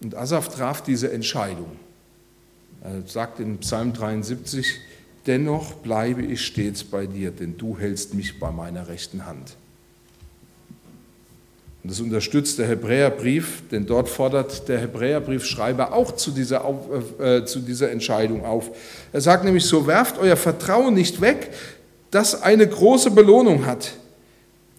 Und 0.00 0.14
Asaf 0.14 0.48
traf 0.48 0.82
diese 0.82 1.12
Entscheidung. 1.12 1.76
Er 2.82 3.02
sagt 3.06 3.40
in 3.40 3.58
Psalm 3.58 3.92
73, 3.92 4.74
dennoch 5.26 5.74
bleibe 5.74 6.22
ich 6.22 6.44
stets 6.44 6.84
bei 6.84 7.06
dir, 7.06 7.32
denn 7.32 7.56
du 7.58 7.78
hältst 7.78 8.14
mich 8.14 8.38
bei 8.38 8.50
meiner 8.52 8.88
rechten 8.88 9.26
Hand. 9.26 9.56
Und 11.82 11.92
das 11.92 12.00
unterstützt 12.00 12.58
der 12.58 12.68
Hebräerbrief, 12.68 13.62
denn 13.70 13.86
dort 13.86 14.08
fordert 14.08 14.68
der 14.68 14.80
Hebräerbriefschreiber 14.80 15.92
auch 15.92 16.12
zu 16.12 16.30
dieser, 16.30 16.64
äh, 17.18 17.44
zu 17.44 17.60
dieser 17.60 17.90
Entscheidung 17.90 18.44
auf. 18.44 18.70
Er 19.12 19.20
sagt 19.20 19.44
nämlich 19.44 19.64
so, 19.64 19.86
werft 19.86 20.18
euer 20.18 20.36
Vertrauen 20.36 20.94
nicht 20.94 21.20
weg, 21.20 21.50
das 22.10 22.42
eine 22.42 22.66
große 22.66 23.10
Belohnung 23.10 23.66
hat. 23.66 23.92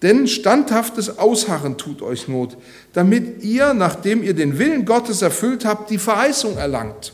Denn 0.01 0.27
standhaftes 0.27 1.17
Ausharren 1.17 1.77
tut 1.77 2.01
euch 2.01 2.27
Not, 2.27 2.57
damit 2.93 3.43
ihr, 3.43 3.73
nachdem 3.73 4.23
ihr 4.23 4.33
den 4.33 4.57
Willen 4.57 4.85
Gottes 4.85 5.21
erfüllt 5.21 5.65
habt, 5.65 5.89
die 5.89 5.97
Verheißung 5.97 6.57
erlangt. 6.57 7.13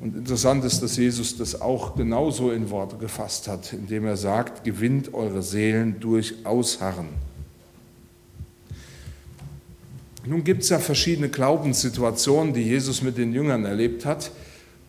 Und 0.00 0.16
interessant 0.16 0.64
ist, 0.64 0.82
dass 0.82 0.96
Jesus 0.96 1.36
das 1.38 1.60
auch 1.60 1.96
genauso 1.96 2.52
in 2.52 2.70
Worte 2.70 2.96
gefasst 2.96 3.48
hat, 3.48 3.72
indem 3.72 4.04
er 4.04 4.16
sagt, 4.16 4.62
gewinnt 4.62 5.14
eure 5.14 5.42
Seelen 5.42 5.98
durch 5.98 6.34
Ausharren. 6.44 7.08
Nun 10.26 10.44
gibt 10.44 10.62
es 10.62 10.68
ja 10.68 10.78
verschiedene 10.78 11.28
Glaubenssituationen, 11.28 12.54
die 12.54 12.62
Jesus 12.62 13.02
mit 13.02 13.18
den 13.18 13.32
Jüngern 13.32 13.64
erlebt 13.64 14.06
hat. 14.06 14.30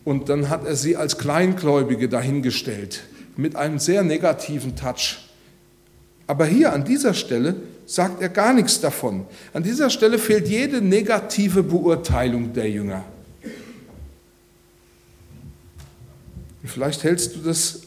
Und 0.04 0.28
dann 0.28 0.48
hat 0.48 0.64
er 0.64 0.76
sie 0.76 0.96
als 0.96 1.18
Kleingläubige 1.18 2.08
dahingestellt, 2.08 3.02
mit 3.36 3.56
einem 3.56 3.78
sehr 3.78 4.02
negativen 4.02 4.76
Touch. 4.76 5.18
Aber 6.26 6.46
hier 6.46 6.72
an 6.72 6.84
dieser 6.84 7.14
Stelle 7.14 7.56
sagt 7.86 8.20
er 8.20 8.28
gar 8.28 8.52
nichts 8.52 8.80
davon. 8.80 9.26
An 9.52 9.62
dieser 9.62 9.90
Stelle 9.90 10.18
fehlt 10.18 10.48
jede 10.48 10.80
negative 10.80 11.62
Beurteilung 11.62 12.52
der 12.52 12.68
Jünger. 12.68 13.04
Vielleicht 16.64 17.04
hältst 17.04 17.36
du 17.36 17.40
das 17.40 17.82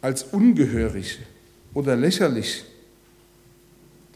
als 0.00 0.24
ungehörig 0.24 1.20
oder 1.72 1.94
lächerlich 1.94 2.64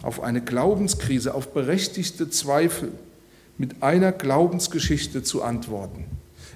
auf 0.02 0.22
eine 0.22 0.42
Glaubenskrise, 0.42 1.32
auf 1.32 1.52
berechtigte 1.52 2.28
Zweifel 2.28 2.92
mit 3.58 3.82
einer 3.82 4.12
Glaubensgeschichte 4.12 5.22
zu 5.22 5.42
antworten. 5.42 6.04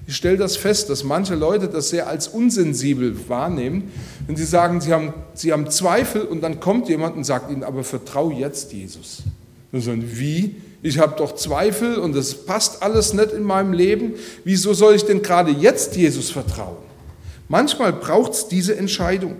Ich 0.07 0.15
stelle 0.15 0.37
das 0.37 0.57
fest, 0.57 0.89
dass 0.89 1.03
manche 1.03 1.35
Leute 1.35 1.67
das 1.67 1.89
sehr 1.89 2.07
als 2.07 2.27
unsensibel 2.27 3.15
wahrnehmen, 3.29 3.91
wenn 4.27 4.35
sie 4.35 4.45
sagen, 4.45 4.81
sie 4.81 4.91
haben, 4.93 5.13
sie 5.33 5.53
haben 5.53 5.69
Zweifel 5.69 6.23
und 6.23 6.41
dann 6.41 6.59
kommt 6.59 6.89
jemand 6.89 7.15
und 7.15 7.23
sagt 7.23 7.51
ihnen, 7.51 7.63
aber 7.63 7.83
vertraue 7.83 8.33
jetzt 8.33 8.73
Jesus. 8.73 9.23
Dann 9.71 9.81
sagen, 9.81 10.03
wie? 10.05 10.55
Ich 10.83 10.97
habe 10.97 11.15
doch 11.15 11.35
Zweifel 11.35 11.95
und 11.97 12.15
es 12.15 12.33
passt 12.45 12.81
alles 12.81 13.13
nicht 13.13 13.31
in 13.31 13.43
meinem 13.43 13.73
Leben. 13.73 14.15
Wieso 14.43 14.73
soll 14.73 14.95
ich 14.95 15.05
denn 15.05 15.21
gerade 15.21 15.51
jetzt 15.51 15.95
Jesus 15.95 16.31
vertrauen? 16.31 16.77
Manchmal 17.47 17.93
braucht 17.93 18.33
es 18.33 18.47
diese 18.47 18.75
Entscheidung. 18.75 19.35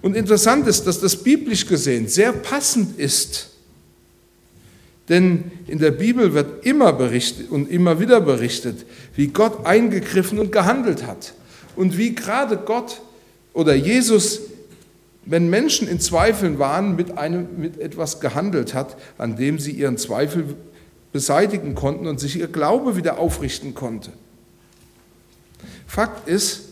Und 0.00 0.16
interessant 0.16 0.66
ist, 0.66 0.86
dass 0.86 1.00
das 1.00 1.16
biblisch 1.16 1.66
gesehen 1.66 2.08
sehr 2.08 2.32
passend 2.32 2.98
ist. 2.98 3.51
Denn 5.08 5.50
in 5.66 5.78
der 5.78 5.90
Bibel 5.90 6.32
wird 6.34 6.64
immer 6.64 6.92
berichtet 6.92 7.50
und 7.50 7.70
immer 7.70 7.98
wieder 8.00 8.20
berichtet, 8.20 8.86
wie 9.14 9.28
Gott 9.28 9.66
eingegriffen 9.66 10.38
und 10.38 10.52
gehandelt 10.52 11.06
hat. 11.06 11.34
Und 11.74 11.98
wie 11.98 12.14
gerade 12.14 12.56
Gott 12.56 13.00
oder 13.52 13.74
Jesus 13.74 14.40
wenn 15.24 15.50
Menschen 15.50 15.88
in 15.88 16.00
Zweifeln 16.00 16.58
waren, 16.58 16.96
mit, 16.96 17.16
einem, 17.16 17.60
mit 17.60 17.78
etwas 17.78 18.20
gehandelt 18.20 18.74
hat, 18.74 18.96
an 19.18 19.36
dem 19.36 19.58
sie 19.58 19.72
ihren 19.72 19.96
Zweifel 19.96 20.56
beseitigen 21.12 21.74
konnten 21.74 22.06
und 22.06 22.18
sich 22.18 22.38
ihr 22.38 22.48
Glaube 22.48 22.96
wieder 22.96 23.18
aufrichten 23.18 23.74
konnte. 23.74 24.10
Fakt 25.86 26.28
ist, 26.28 26.62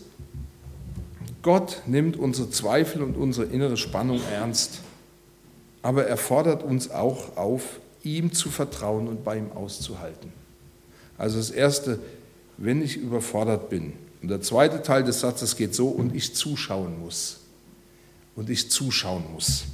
Gott 1.43 1.81
nimmt 1.85 2.17
unsere 2.17 2.49
Zweifel 2.49 3.01
und 3.01 3.15
unsere 3.15 3.47
innere 3.47 3.77
Spannung 3.77 4.19
ernst, 4.31 4.79
aber 5.81 6.05
er 6.05 6.17
fordert 6.17 6.63
uns 6.63 6.91
auch 6.91 7.37
auf, 7.37 7.79
ihm 8.03 8.33
zu 8.33 8.49
vertrauen 8.49 9.07
und 9.07 9.23
bei 9.23 9.37
ihm 9.37 9.51
auszuhalten. 9.51 10.31
Also 11.17 11.37
das 11.37 11.51
Erste, 11.51 11.99
wenn 12.57 12.81
ich 12.81 12.97
überfordert 12.97 13.69
bin. 13.69 13.93
Und 14.21 14.29
der 14.29 14.41
zweite 14.41 14.81
Teil 14.81 15.03
des 15.03 15.19
Satzes 15.19 15.55
geht 15.55 15.73
so, 15.73 15.87
und 15.87 16.15
ich 16.15 16.35
zuschauen 16.35 16.99
muss 16.99 17.39
und 18.35 18.49
ich 18.49 18.69
zuschauen 18.69 19.23
muss. 19.33 19.65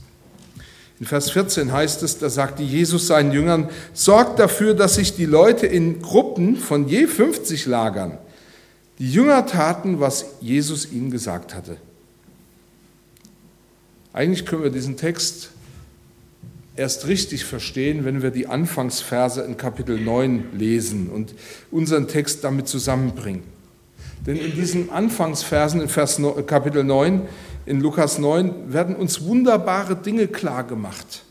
In 1.00 1.06
Vers 1.06 1.30
14 1.32 1.72
heißt 1.72 2.02
es, 2.02 2.18
da 2.18 2.30
sagte 2.30 2.64
Jesus 2.64 3.08
seinen 3.08 3.32
Jüngern, 3.32 3.70
sorgt 3.94 4.40
dafür, 4.40 4.74
dass 4.74 4.96
sich 4.96 5.16
die 5.16 5.26
Leute 5.26 5.68
in 5.68 6.02
Gruppen 6.02 6.56
von 6.56 6.88
je 6.88 7.06
50 7.06 7.68
lagern. 7.68 8.18
Die 8.98 9.12
Jünger 9.12 9.46
taten, 9.46 10.00
was 10.00 10.26
Jesus 10.42 10.92
ihnen 10.92 11.12
gesagt 11.12 11.54
hatte. 11.54 11.78
Eigentlich 14.12 14.48
können 14.48 14.64
wir 14.64 14.72
diesen 14.72 14.98
Text 14.98 15.52
erst 16.78 17.08
richtig 17.08 17.44
verstehen, 17.44 18.06
wenn 18.06 18.22
wir 18.22 18.32
die 18.32 18.48
Anfangsverse 18.48 19.42
in 19.42 19.58
Kapitel 19.58 20.00
9 20.00 20.58
lesen 20.58 21.10
und 21.10 21.34
unseren 21.72 22.08
Text 22.08 22.44
damit 22.44 22.68
zusammenbringen. 22.68 23.44
Denn 24.26 24.38
in 24.38 24.54
diesen 24.56 24.90
Anfangsversen 24.90 25.82
in 25.82 25.90
Vers 25.90 26.22
Kapitel 26.46 26.84
9 26.84 27.28
in 27.66 27.82
Lukas 27.82 28.18
9 28.18 28.72
werden 28.72 28.96
uns 28.96 29.24
wunderbare 29.24 29.96
Dinge 29.96 30.28
klar 30.28 30.64
gemacht. 30.64 31.24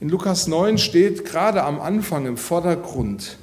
In 0.00 0.08
Lukas 0.08 0.46
9 0.46 0.78
steht 0.78 1.24
gerade 1.24 1.64
am 1.64 1.80
Anfang 1.80 2.26
im 2.26 2.36
Vordergrund, 2.36 3.36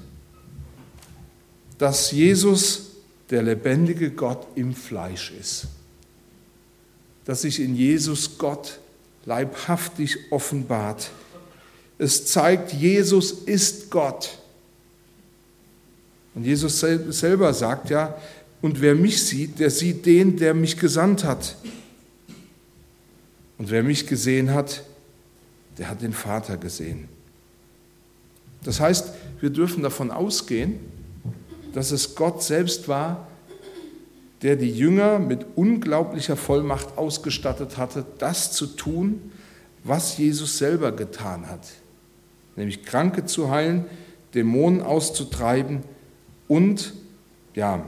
dass 1.77 2.11
Jesus 2.11 2.91
der 3.29 3.43
lebendige 3.43 4.11
Gott 4.11 4.47
im 4.55 4.73
Fleisch 4.73 5.31
ist. 5.31 5.67
Dass 7.25 7.41
sich 7.41 7.59
in 7.59 7.75
Jesus 7.75 8.37
Gott 8.37 8.79
leibhaftig 9.25 10.31
offenbart. 10.31 11.09
Es 11.97 12.25
zeigt, 12.25 12.73
Jesus 12.73 13.31
ist 13.31 13.89
Gott. 13.89 14.37
Und 16.33 16.43
Jesus 16.43 16.79
selber 16.79 17.53
sagt 17.53 17.89
ja, 17.89 18.17
und 18.61 18.81
wer 18.81 18.95
mich 18.95 19.23
sieht, 19.23 19.59
der 19.59 19.69
sieht 19.69 20.05
den, 20.05 20.37
der 20.37 20.53
mich 20.53 20.77
gesandt 20.77 21.23
hat. 21.23 21.55
Und 23.57 23.69
wer 23.69 23.83
mich 23.83 24.07
gesehen 24.07 24.53
hat, 24.53 24.83
der 25.77 25.89
hat 25.89 26.01
den 26.01 26.13
Vater 26.13 26.57
gesehen. 26.57 27.07
Das 28.63 28.79
heißt, 28.79 29.13
wir 29.39 29.49
dürfen 29.49 29.83
davon 29.83 30.11
ausgehen, 30.11 30.79
dass 31.73 31.91
es 31.91 32.15
Gott 32.15 32.43
selbst 32.43 32.87
war, 32.87 33.27
der 34.45 34.57
die 34.57 34.69
Jünger 34.69 35.17
mit 35.17 35.43
unglaublicher 35.55 36.35
Vollmacht 36.35 36.99
ausgestattet 36.99 37.77
hatte, 37.77 38.05
das 38.19 38.51
zu 38.51 38.67
tun, 38.67 39.31
was 39.83 40.19
Jesus 40.19 40.59
selber 40.59 40.91
getan 40.91 41.47
hat, 41.49 41.67
nämlich 42.55 42.83
Kranke 42.83 43.25
zu 43.25 43.49
heilen, 43.49 43.85
Dämonen 44.35 44.83
auszutreiben 44.83 45.81
und 46.47 46.93
ja, 47.55 47.87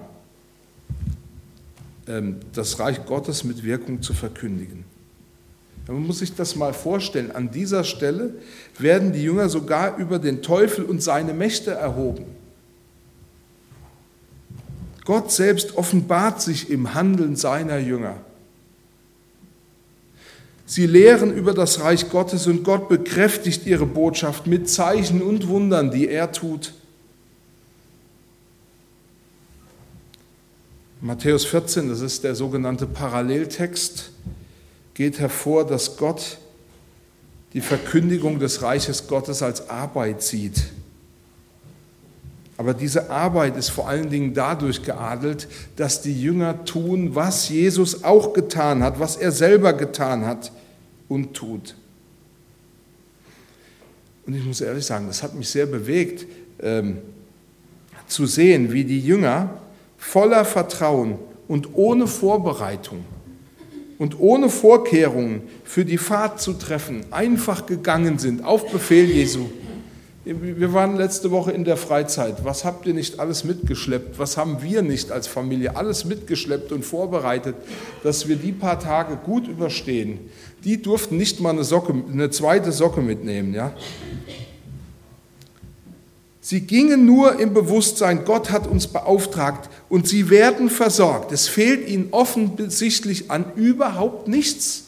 ähm, 2.08 2.38
das 2.54 2.80
Reich 2.80 3.06
Gottes 3.06 3.43
mit 3.43 3.63
Wirkung 3.63 4.02
zu 4.02 4.15
verkündigen. 4.15 4.84
Man 5.88 6.08
muss 6.08 6.17
sich 6.17 6.34
das 6.34 6.56
mal 6.56 6.74
vorstellen. 6.74 7.30
An 7.32 7.52
dieser 7.52 7.84
Stelle 7.84 8.34
werden 8.80 9.13
die 9.13 9.22
Jünger 9.22 9.50
sogar 9.50 9.98
über 9.98 10.17
den 10.17 10.41
Teufel 10.41 10.86
und 10.86 11.04
seine 11.04 11.36
Mächte 11.36 11.70
erhoben. 11.70 12.26
Gott 15.08 15.32
selbst 15.32 15.78
offenbart 15.78 16.41
sich 16.41 16.70
im 16.70 16.93
Handeln 16.93 17.38
seiner 17.38 17.78
Jünger. 17.78 18.17
Sie 20.65 20.86
lehren 20.86 21.34
über 21.34 21.54
das 21.54 21.80
Reich 21.80 22.10
Gottes 22.10 22.46
und 22.46 22.65
Gott 22.65 22.89
bekräftigt 22.89 23.65
ihre 23.65 23.86
Botschaft 23.86 24.48
mit 24.48 24.70
Zeichen 24.70 25.22
und 25.22 25.48
Wundern, 25.48 25.91
die 25.91 26.10
er 26.10 26.34
tut. 26.34 26.74
Matthäus 31.00 31.46
14, 31.46 31.88
das 31.88 32.02
ist 32.02 32.26
der 32.26 32.36
sogenannte 32.36 32.86
Paralleltext, 32.86 34.12
geht 34.93 35.20
hervor, 35.20 35.65
dass 35.65 35.96
Gott 35.96 36.38
die 37.54 37.62
Verkündigung 37.62 38.39
des 38.39 38.62
Reiches 38.62 39.08
Gottes 39.08 39.41
als 39.41 39.70
Arbeit 39.70 40.22
sieht. 40.22 40.65
Aber 42.58 42.74
diese 42.74 43.12
Arbeit 43.12 43.56
ist 43.56 43.70
vor 43.70 43.88
allen 43.88 44.10
Dingen 44.10 44.34
dadurch 44.34 44.82
geadelt, 44.82 45.48
dass 45.76 46.02
die 46.02 46.20
Jünger 46.20 46.65
tun, 46.65 47.13
was 47.13 47.50
Jesus 47.50 48.04
auch 48.04 48.34
getan 48.34 48.84
hat, 48.84 49.00
was 49.00 49.15
er 49.15 49.32
selber 49.32 49.74
getan 49.74 50.26
hat 50.26 50.52
und 51.08 51.36
tut. 51.36 51.76
Und 54.26 54.34
ich 54.34 54.43
muss 54.43 54.60
ehrlich 54.60 54.86
sagen, 54.86 55.08
das 55.08 55.22
hat 55.22 55.36
mich 55.36 55.50
sehr 55.50 55.67
bewegt, 55.67 56.26
ähm, 56.60 56.98
zu 58.08 58.26
sehen, 58.26 58.74
wie 58.74 58.84
die 58.84 59.00
Jünger 59.00 59.62
voller 59.98 60.43
Vertrauen 60.43 61.20
und 61.48 61.76
ohne 61.76 62.08
Vorbereitung 62.08 63.06
und 64.00 64.20
ohne 64.20 64.50
Vorkehrungen 64.50 65.43
für 65.63 65.86
die 65.86 65.98
Fahrt 65.98 66.41
zu 66.41 66.54
treffen, 66.54 67.06
einfach 67.12 67.65
gegangen 67.65 68.17
sind, 68.17 68.43
auf 68.43 68.72
Befehl 68.72 69.06
Jesu. 69.06 69.50
Wir 70.30 70.74
waren 70.74 70.98
letzte 70.98 71.32
Woche 71.32 71.54
in 71.54 71.63
der 71.63 71.78
Freizeit. 71.78 72.44
Was 72.44 72.66
habt 72.66 72.86
ihr 72.86 72.94
nicht 72.94 73.18
alles 73.18 73.46
mitgeschleppt? 73.46 74.20
Was 74.20 74.36
haben 74.36 74.62
wir 74.62 74.82
nicht 74.82 75.10
als 75.10 75.26
Familie 75.26 75.78
alles 75.78 76.04
mitgeschleppt 76.04 76.74
und 76.74 76.84
vorbereitet, 76.84 77.56
dass 78.04 78.28
wir 78.28 78.36
die 78.36 78.52
paar 78.52 78.78
Tage 78.78 79.16
gut 79.16 79.48
überstehen? 79.48 80.20
Die 80.66 80.82
durften 80.82 81.16
nicht 81.16 81.40
mal 81.40 81.52
eine, 81.52 81.63
Socke, 81.63 81.94
eine 82.12 82.30
zweite 82.30 82.74
Socke 82.74 83.00
mitnehmen. 83.00 83.54
Ja? 83.54 83.74
Sie 86.42 86.60
gingen 86.62 87.06
nur 87.06 87.40
im 87.40 87.54
Bewusstsein, 87.54 88.26
Gott 88.26 88.52
hat 88.52 88.68
uns 88.68 88.88
beauftragt 88.88 89.70
und 89.88 90.10
sie 90.10 90.30
werden 90.30 90.70
versorgt. 90.70 91.32
Es 91.32 91.48
fehlt 91.48 91.88
ihnen 91.88 92.10
offensichtlich 92.12 93.32
an 93.32 93.46
überhaupt 93.56 94.28
nichts. 94.28 94.88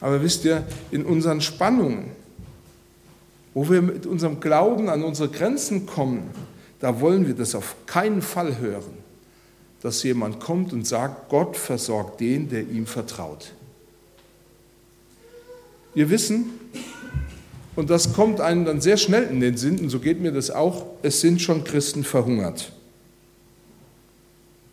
Aber 0.00 0.22
wisst 0.22 0.46
ihr, 0.46 0.64
in 0.90 1.04
unseren 1.04 1.42
Spannungen, 1.42 2.12
wo 3.56 3.70
wir 3.70 3.80
mit 3.80 4.04
unserem 4.04 4.38
Glauben 4.38 4.90
an 4.90 5.02
unsere 5.02 5.30
Grenzen 5.30 5.86
kommen, 5.86 6.30
da 6.78 7.00
wollen 7.00 7.26
wir 7.26 7.32
das 7.32 7.54
auf 7.54 7.74
keinen 7.86 8.20
Fall 8.20 8.58
hören, 8.58 8.92
dass 9.80 10.02
jemand 10.02 10.40
kommt 10.40 10.74
und 10.74 10.86
sagt, 10.86 11.30
Gott 11.30 11.56
versorgt 11.56 12.20
den, 12.20 12.50
der 12.50 12.68
ihm 12.68 12.84
vertraut. 12.84 13.54
Wir 15.94 16.10
wissen, 16.10 16.50
und 17.76 17.88
das 17.88 18.12
kommt 18.12 18.42
einem 18.42 18.66
dann 18.66 18.82
sehr 18.82 18.98
schnell 18.98 19.22
in 19.22 19.40
den 19.40 19.56
Sinn, 19.56 19.80
und 19.80 19.88
so 19.88 20.00
geht 20.00 20.20
mir 20.20 20.32
das 20.32 20.50
auch, 20.50 20.84
es 21.00 21.22
sind 21.22 21.40
schon 21.40 21.64
Christen 21.64 22.04
verhungert. 22.04 22.72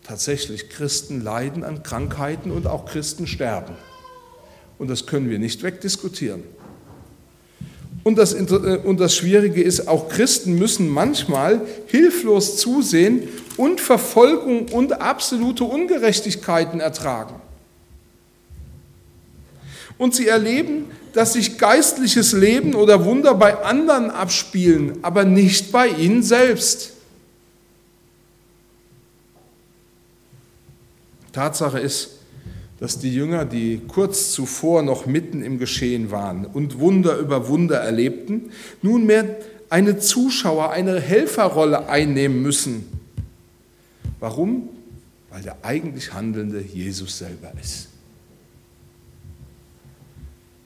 Tatsächlich, 0.02 0.68
Christen 0.68 1.22
leiden 1.22 1.64
an 1.64 1.82
Krankheiten 1.82 2.50
und 2.50 2.66
auch 2.66 2.84
Christen 2.84 3.26
sterben. 3.26 3.76
Und 4.76 4.90
das 4.90 5.06
können 5.06 5.30
wir 5.30 5.38
nicht 5.38 5.62
wegdiskutieren. 5.62 6.42
Und 8.04 8.16
das, 8.16 8.32
äh, 8.34 8.80
und 8.84 9.00
das 9.00 9.16
Schwierige 9.16 9.62
ist, 9.62 9.88
auch 9.88 10.08
Christen 10.08 10.54
müssen 10.56 10.88
manchmal 10.88 11.60
hilflos 11.86 12.56
zusehen 12.58 13.28
und 13.56 13.80
Verfolgung 13.80 14.68
und 14.68 15.00
absolute 15.00 15.64
Ungerechtigkeiten 15.64 16.78
ertragen. 16.78 17.34
Und 19.98 20.14
sie 20.14 20.28
erleben 20.28 20.86
dass 21.14 21.34
sich 21.34 21.58
geistliches 21.58 22.32
Leben 22.32 22.74
oder 22.74 23.04
Wunder 23.04 23.34
bei 23.34 23.62
anderen 23.62 24.10
abspielen, 24.10 24.98
aber 25.02 25.24
nicht 25.24 25.70
bei 25.70 25.86
ihnen 25.86 26.24
selbst. 26.24 26.90
Tatsache 31.32 31.78
ist, 31.78 32.13
dass 32.84 32.98
die 32.98 33.14
Jünger, 33.14 33.46
die 33.46 33.80
kurz 33.88 34.32
zuvor 34.32 34.82
noch 34.82 35.06
mitten 35.06 35.42
im 35.42 35.58
Geschehen 35.58 36.10
waren 36.10 36.44
und 36.44 36.80
Wunder 36.80 37.16
über 37.16 37.48
Wunder 37.48 37.78
erlebten, 37.78 38.50
nunmehr 38.82 39.38
eine 39.70 39.96
Zuschauer, 39.96 40.70
eine 40.70 41.00
Helferrolle 41.00 41.88
einnehmen 41.88 42.42
müssen. 42.42 42.84
Warum? 44.20 44.68
Weil 45.30 45.40
der 45.40 45.56
eigentlich 45.62 46.12
Handelnde 46.12 46.60
Jesus 46.60 47.16
selber 47.16 47.54
ist. 47.58 47.88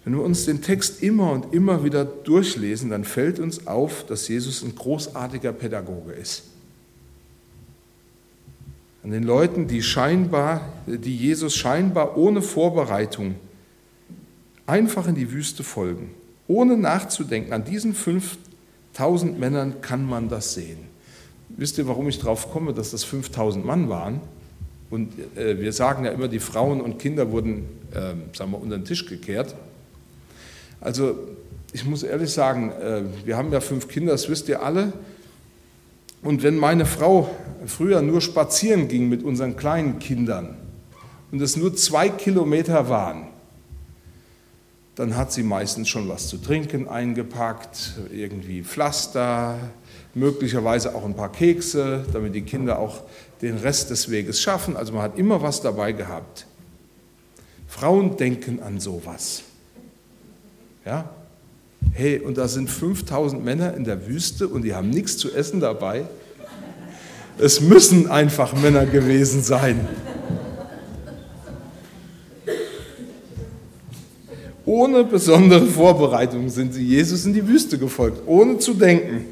Wenn 0.02 0.14
wir 0.14 0.24
uns 0.24 0.44
den 0.44 0.60
Text 0.60 1.04
immer 1.04 1.30
und 1.30 1.54
immer 1.54 1.84
wieder 1.84 2.04
durchlesen, 2.04 2.90
dann 2.90 3.04
fällt 3.04 3.38
uns 3.38 3.68
auf, 3.68 4.04
dass 4.06 4.26
Jesus 4.26 4.64
ein 4.64 4.74
großartiger 4.74 5.52
Pädagoge 5.52 6.14
ist. 6.14 6.42
An 9.04 9.10
den 9.10 9.22
Leuten, 9.22 9.68
die 9.68 9.82
scheinbar, 9.82 10.72
die 10.86 11.16
Jesus 11.16 11.54
scheinbar 11.54 12.16
ohne 12.16 12.42
Vorbereitung 12.42 13.36
einfach 14.66 15.06
in 15.06 15.14
die 15.14 15.30
Wüste 15.32 15.62
folgen, 15.62 16.10
ohne 16.46 16.76
nachzudenken, 16.76 17.52
an 17.52 17.64
diesen 17.64 17.94
5000 17.94 19.38
Männern 19.38 19.80
kann 19.80 20.04
man 20.04 20.28
das 20.28 20.54
sehen. 20.54 20.78
Wisst 21.48 21.78
ihr, 21.78 21.86
warum 21.88 22.08
ich 22.08 22.18
darauf 22.18 22.52
komme, 22.52 22.74
dass 22.74 22.90
das 22.90 23.04
5000 23.04 23.64
Mann 23.64 23.88
waren? 23.88 24.20
Und 24.90 25.12
äh, 25.36 25.60
wir 25.60 25.72
sagen 25.72 26.04
ja 26.04 26.10
immer, 26.10 26.28
die 26.28 26.38
Frauen 26.38 26.80
und 26.80 26.98
Kinder 26.98 27.30
wurden, 27.30 27.68
äh, 27.92 28.14
sagen 28.36 28.52
wir, 28.52 28.60
unter 28.60 28.78
den 28.78 28.84
Tisch 28.84 29.06
gekehrt. 29.06 29.54
Also 30.80 31.18
ich 31.72 31.84
muss 31.84 32.02
ehrlich 32.02 32.30
sagen, 32.30 32.70
äh, 32.72 33.02
wir 33.24 33.36
haben 33.36 33.52
ja 33.52 33.60
fünf 33.60 33.88
Kinder, 33.88 34.12
das 34.12 34.28
wisst 34.28 34.48
ihr 34.48 34.62
alle. 34.62 34.92
Und 36.22 36.42
wenn 36.42 36.56
meine 36.56 36.86
Frau 36.86 37.30
früher 37.66 38.02
nur 38.02 38.20
spazieren 38.20 38.88
ging 38.88 39.08
mit 39.08 39.22
unseren 39.22 39.56
kleinen 39.56 39.98
Kindern 39.98 40.56
und 41.30 41.40
es 41.40 41.56
nur 41.56 41.74
zwei 41.74 42.08
Kilometer 42.08 42.88
waren, 42.88 43.28
dann 44.96 45.16
hat 45.16 45.32
sie 45.32 45.44
meistens 45.44 45.88
schon 45.88 46.08
was 46.08 46.26
zu 46.26 46.38
trinken 46.38 46.88
eingepackt, 46.88 47.94
irgendwie 48.12 48.64
Pflaster, 48.64 49.56
möglicherweise 50.14 50.94
auch 50.94 51.04
ein 51.04 51.14
paar 51.14 51.30
Kekse, 51.30 52.04
damit 52.12 52.34
die 52.34 52.42
Kinder 52.42 52.80
auch 52.80 53.04
den 53.40 53.58
Rest 53.58 53.90
des 53.90 54.10
Weges 54.10 54.40
schaffen. 54.40 54.76
Also 54.76 54.92
man 54.92 55.02
hat 55.02 55.16
immer 55.16 55.40
was 55.40 55.60
dabei 55.60 55.92
gehabt. 55.92 56.46
Frauen 57.68 58.16
denken 58.16 58.60
an 58.60 58.80
sowas. 58.80 59.42
Ja? 60.84 61.08
Hey, 61.92 62.18
und 62.18 62.38
da 62.38 62.48
sind 62.48 62.70
5000 62.70 63.44
Männer 63.44 63.74
in 63.74 63.84
der 63.84 64.06
Wüste 64.06 64.48
und 64.48 64.62
die 64.62 64.74
haben 64.74 64.90
nichts 64.90 65.16
zu 65.16 65.32
essen 65.32 65.60
dabei. 65.60 66.06
Es 67.38 67.60
müssen 67.60 68.10
einfach 68.10 68.52
Männer 68.54 68.86
gewesen 68.86 69.42
sein. 69.42 69.88
Ohne 74.64 75.04
besondere 75.04 75.64
Vorbereitung 75.66 76.50
sind 76.50 76.74
sie 76.74 76.84
Jesus 76.84 77.24
in 77.24 77.32
die 77.32 77.46
Wüste 77.46 77.78
gefolgt, 77.78 78.22
ohne 78.26 78.58
zu 78.58 78.74
denken. 78.74 79.24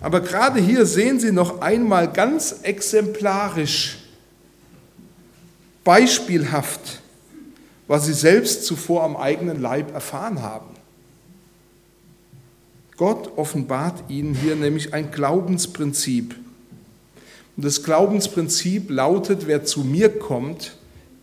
Aber 0.00 0.20
gerade 0.20 0.60
hier 0.60 0.84
sehen 0.84 1.20
Sie 1.20 1.30
noch 1.30 1.60
einmal 1.60 2.12
ganz 2.12 2.56
exemplarisch, 2.62 3.98
beispielhaft, 5.84 7.01
was 7.88 8.06
sie 8.06 8.12
selbst 8.12 8.64
zuvor 8.64 9.04
am 9.04 9.16
eigenen 9.16 9.60
Leib 9.60 9.92
erfahren 9.92 10.42
haben. 10.42 10.66
Gott 12.96 13.36
offenbart 13.36 14.10
ihnen 14.10 14.34
hier 14.34 14.54
nämlich 14.54 14.94
ein 14.94 15.10
Glaubensprinzip. 15.10 16.36
Und 17.56 17.64
das 17.64 17.82
Glaubensprinzip 17.82 18.90
lautet, 18.90 19.46
wer 19.46 19.64
zu 19.64 19.82
mir 19.84 20.08
kommt, 20.08 20.76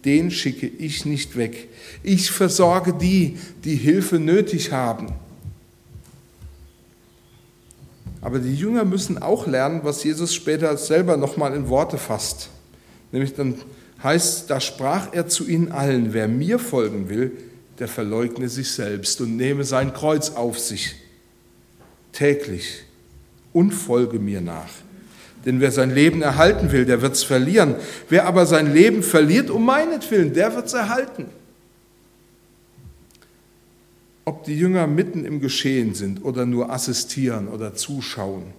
den 0.06 0.32
schicke 0.32 0.68
ich 0.68 1.06
nicht 1.06 1.36
weg. 1.36 1.70
Ich 2.04 2.32
versorge 2.32 2.94
die, 2.94 3.38
die 3.64 3.76
Hilfe 3.76 4.20
nötig 4.20 4.72
haben. 4.72 5.14
Aber 8.22 8.40
die 8.40 8.56
Jünger 8.56 8.86
müssen 8.86 9.18
auch 9.18 9.48
lernen, 9.48 9.82
was 9.84 10.04
Jesus 10.04 10.36
später 10.36 10.76
selber 10.78 11.18
nochmal 11.18 11.54
in 11.56 11.70
Worte 11.70 11.98
fasst. 11.98 12.50
Nämlich 13.12 13.34
dann 13.34 13.56
heißt, 14.04 14.50
da 14.50 14.60
sprach 14.60 15.14
er 15.14 15.28
zu 15.28 15.48
ihnen 15.48 15.72
allen, 15.72 16.14
wer 16.14 16.28
mir 16.28 16.60
folgen 16.60 17.10
will, 17.10 17.32
der 17.80 17.88
verleugne 17.88 18.50
sich 18.50 18.72
selbst 18.72 19.22
und 19.22 19.38
nehme 19.38 19.64
sein 19.64 19.94
Kreuz 19.94 20.32
auf 20.32 20.60
sich 20.60 20.96
täglich 22.12 22.84
und 23.54 23.72
folge 23.72 24.20
mir 24.20 24.42
nach. 24.42 24.70
Denn 25.46 25.62
wer 25.62 25.72
sein 25.72 25.94
Leben 25.94 26.22
erhalten 26.22 26.72
will, 26.72 26.86
der 26.86 27.02
wird 27.02 27.14
es 27.14 27.24
verlieren. 27.24 27.76
Wer 28.10 28.26
aber 28.26 28.46
sein 28.46 28.74
Leben 28.74 29.04
verliert 29.04 29.50
um 29.50 29.66
meinetwillen, 29.66 30.34
der 30.34 30.54
wird 30.56 30.68
es 30.68 30.74
erhalten. 30.74 31.28
Ob 34.26 34.44
die 34.44 34.58
Jünger 34.58 34.86
mitten 34.86 35.26
im 35.26 35.40
Geschehen 35.40 35.96
sind 35.96 36.24
oder 36.26 36.46
nur 36.46 36.72
assistieren 36.72 37.48
oder 37.48 37.74
zuschauen. 37.74 38.54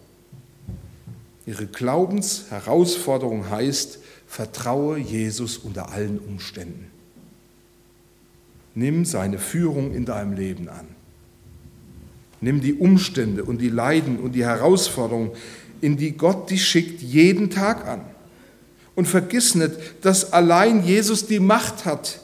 Ihre 1.46 1.66
Glaubensherausforderung 1.66 3.50
heißt, 3.50 3.99
Vertraue 4.30 4.96
Jesus 4.96 5.58
unter 5.58 5.90
allen 5.90 6.20
Umständen. 6.20 6.86
Nimm 8.76 9.04
seine 9.04 9.40
Führung 9.40 9.92
in 9.92 10.04
deinem 10.04 10.34
Leben 10.34 10.68
an. 10.68 10.86
Nimm 12.40 12.60
die 12.60 12.74
Umstände 12.74 13.42
und 13.42 13.60
die 13.60 13.70
Leiden 13.70 14.20
und 14.20 14.36
die 14.36 14.44
Herausforderungen, 14.44 15.32
in 15.80 15.96
die 15.96 16.12
Gott 16.12 16.48
dich 16.48 16.64
schickt, 16.64 17.02
jeden 17.02 17.50
Tag 17.50 17.88
an. 17.88 18.02
Und 18.94 19.08
vergiss 19.08 19.56
nicht, 19.56 19.72
dass 20.02 20.32
allein 20.32 20.84
Jesus 20.84 21.26
die 21.26 21.40
Macht 21.40 21.84
hat, 21.84 22.20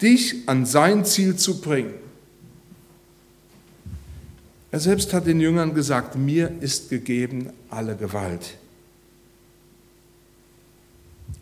dich 0.00 0.36
an 0.46 0.64
sein 0.66 1.04
Ziel 1.04 1.34
zu 1.34 1.60
bringen. 1.60 1.94
Er 4.70 4.78
selbst 4.78 5.12
hat 5.12 5.26
den 5.26 5.40
Jüngern 5.40 5.74
gesagt, 5.74 6.14
mir 6.14 6.52
ist 6.60 6.90
gegeben 6.90 7.50
alle 7.70 7.96
Gewalt. 7.96 8.59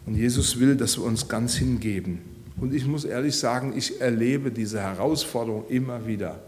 Und 0.06 0.16
Jesus 0.16 0.58
will, 0.58 0.76
dass 0.76 0.96
wir 0.96 1.04
uns 1.04 1.28
ganz 1.28 1.56
hingeben. 1.56 2.20
Und 2.60 2.74
ich 2.74 2.86
muss 2.86 3.04
ehrlich 3.04 3.36
sagen, 3.36 3.74
ich 3.76 4.00
erlebe 4.00 4.50
diese 4.50 4.80
Herausforderung 4.80 5.64
immer 5.68 6.06
wieder. 6.06 6.40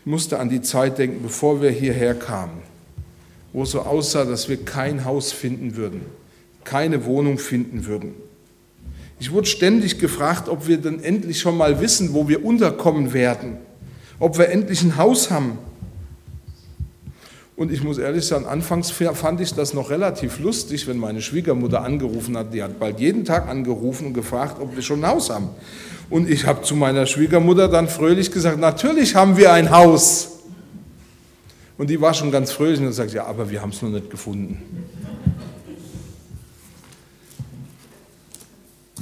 Ich 0.00 0.06
musste 0.06 0.38
an 0.38 0.50
die 0.50 0.60
Zeit 0.60 0.98
denken, 0.98 1.22
bevor 1.22 1.62
wir 1.62 1.70
hierher 1.70 2.14
kamen, 2.14 2.62
wo 3.52 3.62
es 3.62 3.70
so 3.70 3.80
aussah, 3.80 4.24
dass 4.24 4.48
wir 4.48 4.62
kein 4.64 5.04
Haus 5.04 5.32
finden 5.32 5.76
würden, 5.76 6.02
keine 6.64 7.06
Wohnung 7.06 7.38
finden 7.38 7.86
würden. 7.86 8.14
Ich 9.18 9.32
wurde 9.32 9.46
ständig 9.46 9.98
gefragt, 9.98 10.48
ob 10.48 10.66
wir 10.66 10.78
dann 10.78 11.02
endlich 11.02 11.40
schon 11.40 11.56
mal 11.56 11.80
wissen, 11.80 12.12
wo 12.12 12.28
wir 12.28 12.44
unterkommen 12.44 13.14
werden, 13.14 13.56
ob 14.18 14.36
wir 14.36 14.50
endlich 14.50 14.82
ein 14.82 14.96
Haus 14.96 15.30
haben. 15.30 15.58
Und 17.56 17.70
ich 17.70 17.84
muss 17.84 17.98
ehrlich 17.98 18.26
sagen, 18.26 18.46
anfangs 18.46 18.90
fand 18.90 19.40
ich 19.40 19.54
das 19.54 19.74
noch 19.74 19.90
relativ 19.90 20.40
lustig, 20.40 20.88
wenn 20.88 20.98
meine 20.98 21.22
Schwiegermutter 21.22 21.82
angerufen 21.82 22.36
hat. 22.36 22.52
Die 22.52 22.62
hat 22.62 22.80
bald 22.80 22.98
jeden 22.98 23.24
Tag 23.24 23.48
angerufen 23.48 24.08
und 24.08 24.14
gefragt, 24.14 24.60
ob 24.60 24.74
wir 24.74 24.82
schon 24.82 25.04
ein 25.04 25.10
Haus 25.10 25.30
haben. 25.30 25.50
Und 26.10 26.28
ich 26.28 26.46
habe 26.46 26.62
zu 26.62 26.74
meiner 26.74 27.06
Schwiegermutter 27.06 27.68
dann 27.68 27.86
fröhlich 27.86 28.32
gesagt, 28.32 28.58
natürlich 28.58 29.14
haben 29.14 29.36
wir 29.36 29.52
ein 29.52 29.70
Haus. 29.70 30.30
Und 31.78 31.90
die 31.90 32.00
war 32.00 32.12
schon 32.12 32.32
ganz 32.32 32.50
fröhlich 32.50 32.80
und 32.80 32.92
sagt, 32.92 33.12
ja, 33.12 33.24
aber 33.24 33.50
wir 33.50 33.62
haben 33.62 33.70
es 33.70 33.82
noch 33.82 33.90
nicht 33.90 34.10
gefunden. 34.10 34.60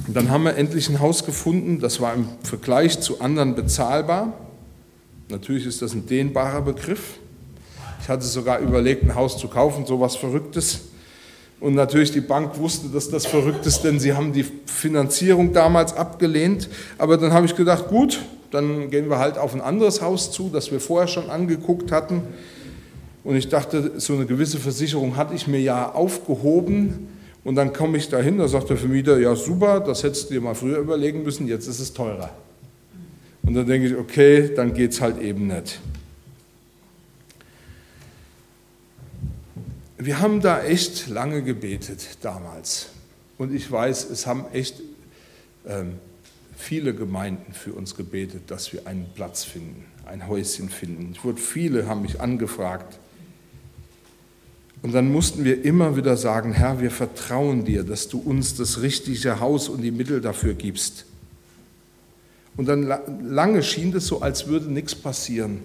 Und 0.07 0.15
dann 0.15 0.29
haben 0.29 0.43
wir 0.43 0.55
endlich 0.55 0.89
ein 0.89 0.99
Haus 0.99 1.25
gefunden, 1.25 1.79
das 1.79 1.99
war 2.01 2.13
im 2.13 2.27
Vergleich 2.43 2.99
zu 2.99 3.19
anderen 3.19 3.55
bezahlbar. 3.55 4.33
Natürlich 5.29 5.65
ist 5.65 5.81
das 5.81 5.93
ein 5.93 6.05
dehnbarer 6.05 6.61
Begriff. 6.61 7.19
Ich 8.03 8.09
hatte 8.09 8.25
sogar 8.25 8.59
überlegt, 8.59 9.03
ein 9.03 9.15
Haus 9.15 9.37
zu 9.37 9.47
kaufen, 9.47 9.85
so 9.85 9.97
was 9.97 10.17
Verrücktes. 10.17 10.81
Und 11.61 11.73
natürlich 11.73 12.11
die 12.11 12.19
Bank 12.19 12.57
wusste, 12.57 12.89
dass 12.89 13.09
das 13.09 13.25
verrückt 13.25 13.65
ist, 13.65 13.85
denn 13.85 13.97
sie 13.97 14.11
haben 14.11 14.33
die 14.33 14.43
Finanzierung 14.65 15.53
damals 15.53 15.95
abgelehnt. 15.95 16.67
Aber 16.97 17.15
dann 17.15 17.31
habe 17.31 17.45
ich 17.45 17.55
gedacht, 17.55 17.87
gut, 17.87 18.19
dann 18.51 18.89
gehen 18.89 19.09
wir 19.09 19.19
halt 19.19 19.37
auf 19.37 19.53
ein 19.53 19.61
anderes 19.61 20.01
Haus 20.01 20.33
zu, 20.33 20.49
das 20.51 20.69
wir 20.69 20.81
vorher 20.81 21.07
schon 21.07 21.29
angeguckt 21.29 21.93
hatten. 21.93 22.23
Und 23.23 23.37
ich 23.37 23.47
dachte, 23.47 23.93
so 24.01 24.15
eine 24.15 24.25
gewisse 24.25 24.57
Versicherung 24.57 25.15
hatte 25.15 25.33
ich 25.33 25.47
mir 25.47 25.61
ja 25.61 25.89
aufgehoben. 25.93 27.07
Und 27.45 27.55
dann 27.55 27.71
komme 27.71 27.97
ich 27.97 28.09
dahin, 28.09 28.37
da 28.37 28.49
sagt 28.49 28.69
der 28.69 28.75
Vermieter, 28.75 29.17
ja 29.17 29.33
super, 29.33 29.79
das 29.79 30.03
hättest 30.03 30.29
du 30.29 30.33
dir 30.33 30.41
mal 30.41 30.55
früher 30.55 30.79
überlegen 30.79 31.23
müssen, 31.23 31.47
jetzt 31.47 31.67
ist 31.67 31.79
es 31.79 31.93
teurer. 31.93 32.31
Und 33.43 33.53
dann 33.53 33.65
denke 33.65 33.87
ich, 33.87 33.95
okay, 33.95 34.51
dann 34.53 34.73
geht 34.73 34.91
es 34.91 34.99
halt 34.99 35.21
eben 35.21 35.47
nicht. 35.47 35.79
Wir 40.05 40.19
haben 40.19 40.41
da 40.41 40.61
echt 40.61 41.07
lange 41.07 41.43
gebetet 41.43 42.17
damals. 42.19 42.89
Und 43.37 43.55
ich 43.55 43.71
weiß, 43.71 44.09
es 44.09 44.27
haben 44.27 44.43
echt 44.51 44.81
ähm, 45.65 45.93
viele 46.57 46.93
Gemeinden 46.93 47.53
für 47.53 47.71
uns 47.71 47.95
gebetet, 47.95 48.51
dass 48.51 48.73
wir 48.73 48.85
einen 48.85 49.05
Platz 49.15 49.45
finden, 49.45 49.85
ein 50.05 50.27
Häuschen 50.27 50.67
finden. 50.67 51.13
Ich 51.13 51.23
wurde, 51.23 51.39
viele 51.39 51.87
haben 51.87 52.01
mich 52.01 52.19
angefragt. 52.19 52.99
Und 54.81 54.93
dann 54.93 55.09
mussten 55.09 55.45
wir 55.45 55.63
immer 55.63 55.95
wieder 55.95 56.17
sagen, 56.17 56.51
Herr, 56.51 56.81
wir 56.81 56.91
vertrauen 56.91 57.63
dir, 57.63 57.85
dass 57.85 58.09
du 58.09 58.19
uns 58.19 58.57
das 58.57 58.81
richtige 58.81 59.39
Haus 59.39 59.69
und 59.69 59.83
die 59.83 59.91
Mittel 59.91 60.19
dafür 60.19 60.53
gibst. 60.53 61.05
Und 62.57 62.65
dann 62.65 62.93
lange 63.23 63.63
schien 63.63 63.95
es 63.95 64.07
so, 64.07 64.21
als 64.21 64.47
würde 64.47 64.69
nichts 64.69 64.95
passieren. 64.95 65.59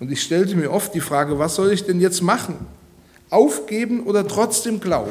Und 0.00 0.10
ich 0.10 0.20
stellte 0.20 0.56
mir 0.56 0.72
oft 0.72 0.92
die 0.96 1.00
Frage, 1.00 1.38
was 1.38 1.54
soll 1.54 1.70
ich 1.70 1.84
denn 1.84 2.00
jetzt 2.00 2.22
machen? 2.22 2.56
Aufgeben 3.32 4.04
oder 4.04 4.26
trotzdem 4.26 4.80
glauben? 4.80 5.10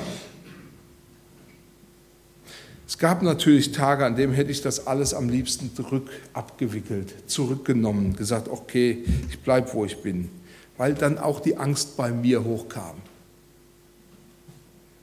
Es 2.88 2.98
gab 2.98 3.22
natürlich 3.22 3.72
Tage, 3.72 4.06
an 4.06 4.18
denen 4.18 4.34
hätte 4.34 4.52
ich 4.52 4.62
das 4.62 4.86
alles 4.86 5.14
am 5.14 5.30
liebsten 5.30 5.74
zurück 5.74 6.10
abgewickelt, 6.34 7.14
zurückgenommen, 7.26 8.18
gesagt, 8.18 8.50
okay, 8.50 9.06
ich 9.30 9.40
bleibe, 9.40 9.74
wo 9.74 9.86
ich 9.86 10.02
bin, 10.02 10.30
weil 10.78 10.94
dann 10.94 11.18
auch 11.18 11.40
die 11.40 11.56
Angst 11.56 11.96
bei 11.96 12.12
mir 12.12 12.44
hochkam. 12.44 12.98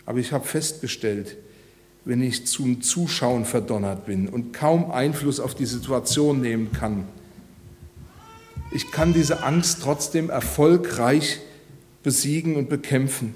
Aber 0.04 0.18
ich 0.18 0.32
habe 0.32 0.46
festgestellt, 0.46 1.38
wenn 2.04 2.22
ich 2.22 2.46
zum 2.46 2.82
Zuschauen 2.82 3.44
verdonnert 3.44 4.06
bin 4.06 4.28
und 4.28 4.52
kaum 4.52 4.90
Einfluss 4.90 5.40
auf 5.40 5.54
die 5.54 5.66
Situation 5.66 6.40
nehmen 6.40 6.72
kann, 6.72 7.04
ich 8.70 8.90
kann 8.90 9.14
diese 9.14 9.42
Angst 9.42 9.80
trotzdem 9.82 10.28
erfolgreich 10.28 11.40
besiegen 12.08 12.56
und 12.56 12.70
bekämpfen, 12.70 13.34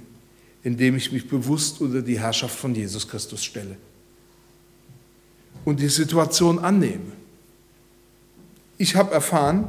indem 0.62 0.96
ich 0.96 1.12
mich 1.12 1.28
bewusst 1.28 1.82
unter 1.82 2.00
die 2.00 2.18
Herrschaft 2.18 2.58
von 2.58 2.74
Jesus 2.74 3.06
Christus 3.06 3.44
stelle 3.44 3.76
und 5.66 5.78
die 5.78 5.90
Situation 5.90 6.58
annehme. 6.58 7.12
Ich 8.78 8.96
habe 8.96 9.12
erfahren, 9.12 9.68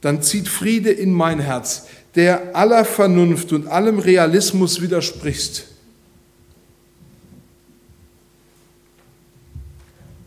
dann 0.00 0.22
zieht 0.22 0.46
Friede 0.46 0.92
in 0.92 1.12
mein 1.12 1.40
Herz, 1.40 1.88
der 2.14 2.54
aller 2.54 2.84
Vernunft 2.84 3.52
und 3.52 3.66
allem 3.66 3.98
Realismus 3.98 4.80
widerspricht. 4.80 5.66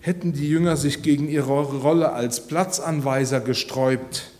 Hätten 0.01 0.33
die 0.33 0.49
Jünger 0.49 0.75
sich 0.75 1.03
gegen 1.03 1.29
ihre 1.29 1.53
Rolle 1.53 2.11
als 2.11 2.47
Platzanweiser 2.47 3.39
gesträubt, 3.39 4.32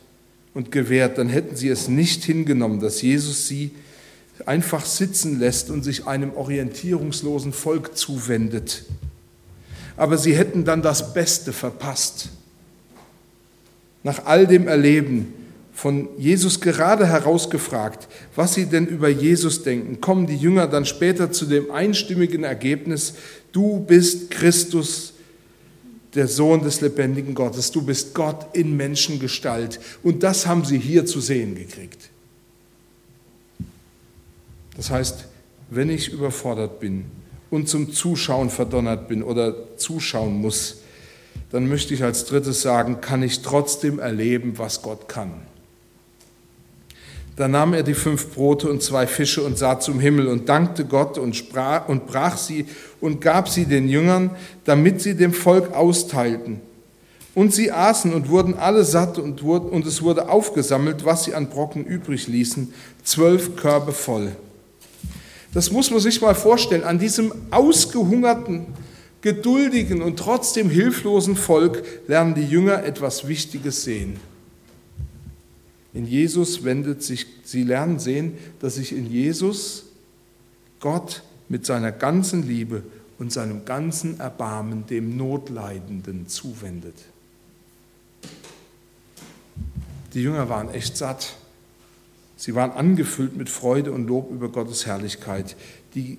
und 0.53 0.71
gewährt, 0.71 1.17
dann 1.17 1.29
hätten 1.29 1.55
sie 1.55 1.69
es 1.69 1.87
nicht 1.87 2.23
hingenommen, 2.23 2.79
dass 2.79 3.01
Jesus 3.01 3.47
sie 3.47 3.71
einfach 4.45 4.85
sitzen 4.85 5.39
lässt 5.39 5.69
und 5.69 5.83
sich 5.83 6.07
einem 6.07 6.33
orientierungslosen 6.33 7.53
Volk 7.53 7.97
zuwendet. 7.97 8.85
Aber 9.95 10.17
sie 10.17 10.35
hätten 10.35 10.65
dann 10.65 10.81
das 10.81 11.13
Beste 11.13 11.53
verpasst. 11.53 12.29
Nach 14.03 14.25
all 14.25 14.47
dem 14.47 14.67
Erleben 14.67 15.33
von 15.73 16.09
Jesus 16.17 16.61
gerade 16.61 17.07
herausgefragt, 17.07 18.07
was 18.35 18.53
sie 18.53 18.65
denn 18.65 18.85
über 18.85 19.09
Jesus 19.09 19.63
denken, 19.63 20.01
kommen 20.01 20.27
die 20.27 20.35
Jünger 20.35 20.67
dann 20.67 20.85
später 20.85 21.31
zu 21.31 21.45
dem 21.45 21.71
einstimmigen 21.71 22.43
Ergebnis, 22.43 23.15
du 23.51 23.79
bist 23.79 24.29
Christus, 24.29 25.12
der 26.15 26.27
Sohn 26.27 26.63
des 26.63 26.81
lebendigen 26.81 27.33
Gottes. 27.33 27.71
Du 27.71 27.81
bist 27.81 28.13
Gott 28.13 28.55
in 28.55 28.77
Menschengestalt. 28.77 29.79
Und 30.03 30.23
das 30.23 30.45
haben 30.47 30.65
sie 30.65 30.77
hier 30.77 31.05
zu 31.05 31.19
sehen 31.19 31.55
gekriegt. 31.55 32.09
Das 34.75 34.89
heißt, 34.89 35.25
wenn 35.69 35.89
ich 35.89 36.09
überfordert 36.09 36.79
bin 36.79 37.05
und 37.49 37.67
zum 37.69 37.93
Zuschauen 37.93 38.49
verdonnert 38.49 39.07
bin 39.07 39.23
oder 39.23 39.77
zuschauen 39.77 40.39
muss, 40.39 40.77
dann 41.51 41.67
möchte 41.67 41.93
ich 41.93 42.03
als 42.03 42.25
drittes 42.25 42.61
sagen, 42.61 43.01
kann 43.01 43.21
ich 43.23 43.41
trotzdem 43.41 43.99
erleben, 43.99 44.57
was 44.57 44.81
Gott 44.81 45.07
kann. 45.07 45.33
Da 47.35 47.47
nahm 47.47 47.73
er 47.73 47.81
die 47.81 47.95
fünf 47.95 48.29
Brote 48.33 48.69
und 48.69 48.83
zwei 48.83 49.07
Fische 49.07 49.41
und 49.41 49.57
sah 49.57 49.79
zum 49.79 49.99
Himmel 49.99 50.27
und 50.27 50.49
dankte 50.49 50.85
Gott 50.85 51.17
und, 51.17 51.35
sprach, 51.35 51.89
und 51.89 52.05
brach 52.05 52.37
sie 52.37 52.67
und 53.01 53.21
gab 53.21 53.49
sie 53.49 53.65
den 53.65 53.89
Jüngern, 53.89 54.31
damit 54.65 55.01
sie 55.01 55.15
dem 55.15 55.33
Volk 55.33 55.73
austeilten. 55.73 56.61
Und 57.33 57.51
sie 57.51 57.71
aßen 57.71 58.13
und 58.13 58.29
wurden 58.29 58.53
alle 58.53 58.83
satt 58.83 59.17
und, 59.17 59.41
und 59.41 59.87
es 59.87 60.03
wurde 60.03 60.29
aufgesammelt, 60.29 61.03
was 61.03 61.23
sie 61.23 61.33
an 61.33 61.49
Brocken 61.49 61.83
übrig 61.83 62.27
ließen, 62.27 62.71
zwölf 63.03 63.55
Körbe 63.55 63.91
voll. 63.91 64.33
Das 65.55 65.71
muss 65.71 65.89
man 65.89 65.99
sich 65.99 66.21
mal 66.21 66.35
vorstellen. 66.35 66.83
An 66.83 66.99
diesem 66.99 67.33
ausgehungerten, 67.49 68.67
geduldigen 69.21 70.03
und 70.03 70.17
trotzdem 70.17 70.69
hilflosen 70.69 71.35
Volk 71.35 71.83
lernen 72.07 72.35
die 72.35 72.45
Jünger 72.45 72.83
etwas 72.83 73.27
Wichtiges 73.27 73.83
sehen. 73.83 74.19
In 75.93 76.07
Jesus 76.07 76.63
wendet 76.63 77.03
sich, 77.03 77.27
sie 77.43 77.63
lernen 77.63 77.99
sehen, 77.99 78.37
dass 78.59 78.75
sich 78.75 78.93
in 78.93 79.09
Jesus 79.09 79.85
Gott 80.79 81.23
mit 81.49 81.65
seiner 81.65 81.91
ganzen 81.91 82.47
Liebe 82.47 82.83
und 83.19 83.31
seinem 83.31 83.63
ganzen 83.63 84.19
Erbarmen 84.19 84.87
dem 84.87 85.15
Notleidenden 85.15 86.27
zuwendet. 86.27 86.95
Die 90.13 90.21
Jünger 90.21 90.49
waren 90.49 90.69
echt 90.71 90.97
satt. 90.97 91.35
Sie 92.35 92.55
waren 92.55 92.71
angefüllt 92.71 93.37
mit 93.37 93.49
Freude 93.49 93.91
und 93.91 94.07
Lob 94.07 94.31
über 94.31 94.49
Gottes 94.49 94.85
Herrlichkeit, 94.85 95.55
die, 95.95 96.17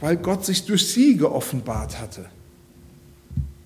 weil 0.00 0.16
Gott 0.16 0.44
sich 0.44 0.66
durch 0.66 0.88
sie 0.88 1.16
geoffenbart 1.16 1.98
hatte. 2.00 2.26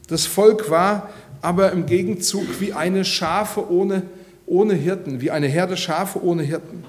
Das 0.06 0.24
Volk 0.24 0.70
war 0.70 1.10
aber 1.42 1.72
im 1.72 1.86
Gegenzug 1.86 2.60
wie 2.60 2.72
eine 2.72 3.04
Schafe 3.04 3.70
ohne 3.70 4.02
ohne 4.46 4.74
Hirten, 4.74 5.20
wie 5.20 5.30
eine 5.30 5.48
Herde 5.48 5.76
Schafe 5.76 6.22
ohne 6.22 6.42
Hirten. 6.42 6.84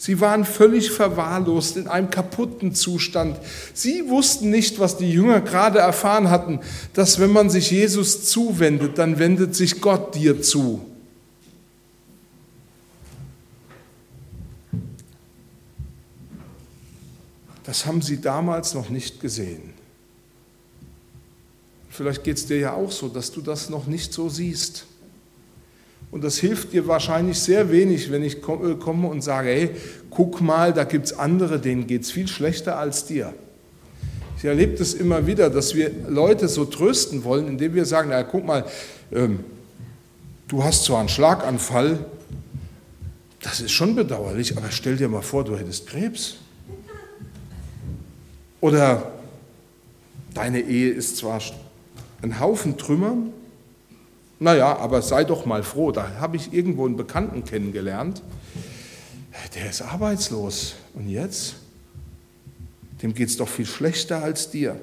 Sie 0.00 0.20
waren 0.20 0.44
völlig 0.44 0.92
verwahrlost 0.92 1.76
in 1.76 1.88
einem 1.88 2.08
kaputten 2.08 2.72
Zustand. 2.72 3.36
Sie 3.74 4.08
wussten 4.08 4.48
nicht, 4.48 4.78
was 4.78 4.96
die 4.96 5.10
Jünger 5.10 5.40
gerade 5.40 5.80
erfahren 5.80 6.30
hatten, 6.30 6.60
dass 6.92 7.18
wenn 7.18 7.32
man 7.32 7.50
sich 7.50 7.72
Jesus 7.72 8.30
zuwendet, 8.30 8.96
dann 8.96 9.18
wendet 9.18 9.56
sich 9.56 9.80
Gott 9.80 10.14
dir 10.14 10.40
zu. 10.40 10.80
Das 17.64 17.84
haben 17.84 18.00
sie 18.00 18.20
damals 18.20 18.72
noch 18.74 18.88
nicht 18.88 19.20
gesehen. 19.20 19.74
Vielleicht 21.90 22.22
geht 22.22 22.36
es 22.36 22.46
dir 22.46 22.58
ja 22.58 22.72
auch 22.72 22.92
so, 22.92 23.08
dass 23.08 23.32
du 23.32 23.40
das 23.40 23.68
noch 23.68 23.86
nicht 23.86 24.12
so 24.12 24.28
siehst. 24.28 24.86
Und 26.10 26.24
das 26.24 26.38
hilft 26.38 26.72
dir 26.72 26.86
wahrscheinlich 26.86 27.38
sehr 27.38 27.70
wenig, 27.70 28.10
wenn 28.10 28.22
ich 28.22 28.36
äh, 28.36 28.74
komme 28.78 29.08
und 29.08 29.22
sage, 29.22 29.50
hey, 29.50 29.70
guck 30.10 30.40
mal, 30.40 30.72
da 30.72 30.84
gibt 30.84 31.06
es 31.06 31.18
andere, 31.18 31.58
denen 31.58 31.86
geht 31.86 32.02
es 32.02 32.10
viel 32.10 32.28
schlechter 32.28 32.78
als 32.78 33.04
dir. 33.04 33.34
Ich 34.38 34.44
erlebe 34.44 34.76
das 34.76 34.94
immer 34.94 35.26
wieder, 35.26 35.50
dass 35.50 35.74
wir 35.74 35.90
Leute 36.08 36.48
so 36.48 36.64
trösten 36.64 37.24
wollen, 37.24 37.48
indem 37.48 37.74
wir 37.74 37.84
sagen, 37.84 38.10
na 38.10 38.22
guck 38.22 38.46
mal, 38.46 38.64
ähm, 39.12 39.40
du 40.46 40.64
hast 40.64 40.84
zwar 40.84 41.00
einen 41.00 41.08
Schlaganfall, 41.08 41.98
das 43.42 43.60
ist 43.60 43.72
schon 43.72 43.94
bedauerlich, 43.94 44.56
aber 44.56 44.70
stell 44.70 44.96
dir 44.96 45.08
mal 45.08 45.22
vor, 45.22 45.44
du 45.44 45.56
hättest 45.56 45.86
Krebs. 45.88 46.36
Oder 48.60 49.12
deine 50.34 50.60
Ehe 50.60 50.90
ist 50.90 51.16
zwar 51.16 51.40
ein 52.22 52.40
Haufen 52.40 52.76
Trümmer, 52.76 53.16
naja, 54.40 54.76
aber 54.76 55.02
sei 55.02 55.24
doch 55.24 55.46
mal 55.46 55.62
froh, 55.62 55.90
da 55.90 56.20
habe 56.20 56.36
ich 56.36 56.52
irgendwo 56.52 56.86
einen 56.86 56.96
Bekannten 56.96 57.44
kennengelernt, 57.44 58.22
der 59.54 59.70
ist 59.70 59.82
arbeitslos. 59.82 60.74
Und 60.94 61.08
jetzt? 61.08 61.56
Dem 63.02 63.14
geht 63.14 63.28
es 63.28 63.36
doch 63.36 63.48
viel 63.48 63.66
schlechter 63.66 64.22
als 64.22 64.50
dir. 64.50 64.80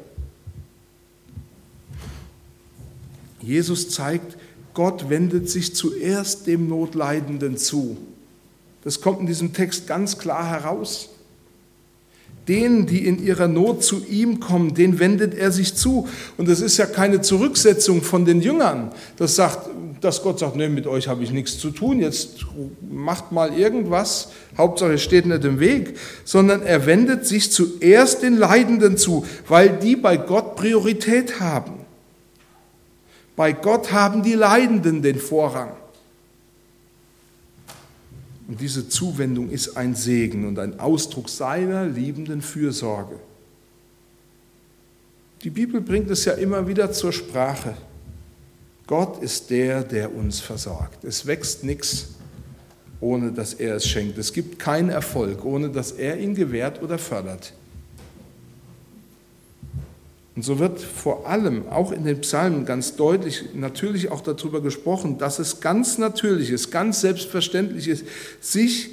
Jesus 3.42 3.90
zeigt, 3.90 4.38
Gott 4.74 5.10
wendet 5.10 5.50
sich 5.50 5.76
zuerst 5.76 6.48
dem 6.48 6.68
Notleidenden 6.68 7.58
zu. 7.58 7.98
Das 8.84 9.02
kommt 9.02 9.20
in 9.20 9.28
diesem 9.28 9.54
Text 9.54 9.88
ganz 9.88 10.18
klar 10.18 10.50
heraus. 10.50 11.10
Denen, 12.48 12.86
die 12.86 13.08
in 13.08 13.24
ihrer 13.24 13.48
Not 13.48 13.84
zu 13.84 14.06
ihm 14.06 14.40
kommen, 14.40 14.74
den 14.76 15.00
wendet 15.00 15.34
er 15.34 15.52
sich 15.52 15.76
zu. 15.76 16.08
Und 16.38 16.48
das 16.48 16.62
ist 16.62 16.78
ja 16.78 16.86
keine 16.86 17.22
Zurücksetzung 17.22 18.02
von 18.04 18.26
den 18.26 18.42
Jüngern. 18.42 18.92
Das 19.18 19.36
sagt, 19.36 19.70
dass 20.02 20.22
Gott 20.22 20.40
sagt, 20.40 20.56
nee, 20.56 20.70
mit 20.70 20.86
euch 20.86 21.08
habe 21.08 21.24
ich 21.24 21.32
nichts 21.32 21.58
zu 21.58 21.72
tun, 21.72 22.00
jetzt 22.00 22.46
macht 22.90 23.32
mal 23.32 23.58
irgendwas, 23.58 24.30
Hauptsache 24.58 24.94
es 24.94 25.02
steht 25.02 25.26
nicht 25.26 25.44
im 25.44 25.60
Weg, 25.60 25.98
sondern 26.24 26.62
er 26.62 26.86
wendet 26.86 27.26
sich 27.26 27.52
zuerst 27.52 28.22
den 28.22 28.38
Leidenden 28.38 28.98
zu, 28.98 29.26
weil 29.48 29.70
die 29.70 29.96
bei 29.96 30.18
Gott 30.18 30.56
Priorität 30.56 31.40
haben. 31.40 31.74
Bei 33.36 33.52
Gott 33.52 33.92
haben 33.92 34.24
die 34.24 34.34
Leidenden 34.34 35.02
den 35.02 35.18
Vorrang. 35.18 35.72
Und 38.48 38.62
diese 38.62 38.88
Zuwendung 38.88 39.50
ist 39.50 39.76
ein 39.76 39.96
Segen 39.96 40.48
und 40.48 40.60
ein 40.60 40.80
Ausdruck 40.80 41.30
seiner 41.30 41.86
liebenden 41.86 42.42
Fürsorge. 42.42 43.16
Die 45.44 45.50
Bibel 45.50 45.82
bringt 45.82 46.10
es 46.10 46.26
ja 46.26 46.34
immer 46.34 46.68
wieder 46.68 46.92
zur 46.92 47.12
Sprache. 47.12 47.76
Gott 48.88 49.22
ist 49.24 49.50
der, 49.50 49.84
der 49.84 50.16
uns 50.16 50.40
versorgt. 50.40 51.04
Es 51.04 51.26
wächst 51.26 51.64
nichts, 51.64 52.10
ohne 53.00 53.32
dass 53.32 53.56
er 53.56 53.76
es 53.76 53.88
schenkt. 53.88 54.18
Es 54.18 54.32
gibt 54.32 54.60
keinen 54.60 54.90
Erfolg, 54.90 55.44
ohne 55.44 55.70
dass 55.70 55.92
er 55.92 56.20
ihn 56.20 56.36
gewährt 56.36 56.82
oder 56.84 56.98
fördert. 56.98 57.54
Und 60.36 60.44
so 60.44 60.60
wird 60.60 60.82
vor 60.82 61.28
allem 61.28 61.70
auch 61.70 61.92
in 61.94 62.04
den 62.04 62.20
Psalmen 62.20 62.66
ganz 62.66 62.98
deutlich 62.98 63.46
natürlich 63.54 64.12
auch 64.12 64.20
darüber 64.20 64.62
gesprochen, 64.62 65.18
dass 65.18 65.40
es 65.40 65.62
ganz 65.62 65.98
natürlich 65.98 66.50
ist, 66.50 66.72
ganz 66.72 67.02
selbstverständlich 67.02 67.88
ist, 67.88 68.06
sich 68.42 68.90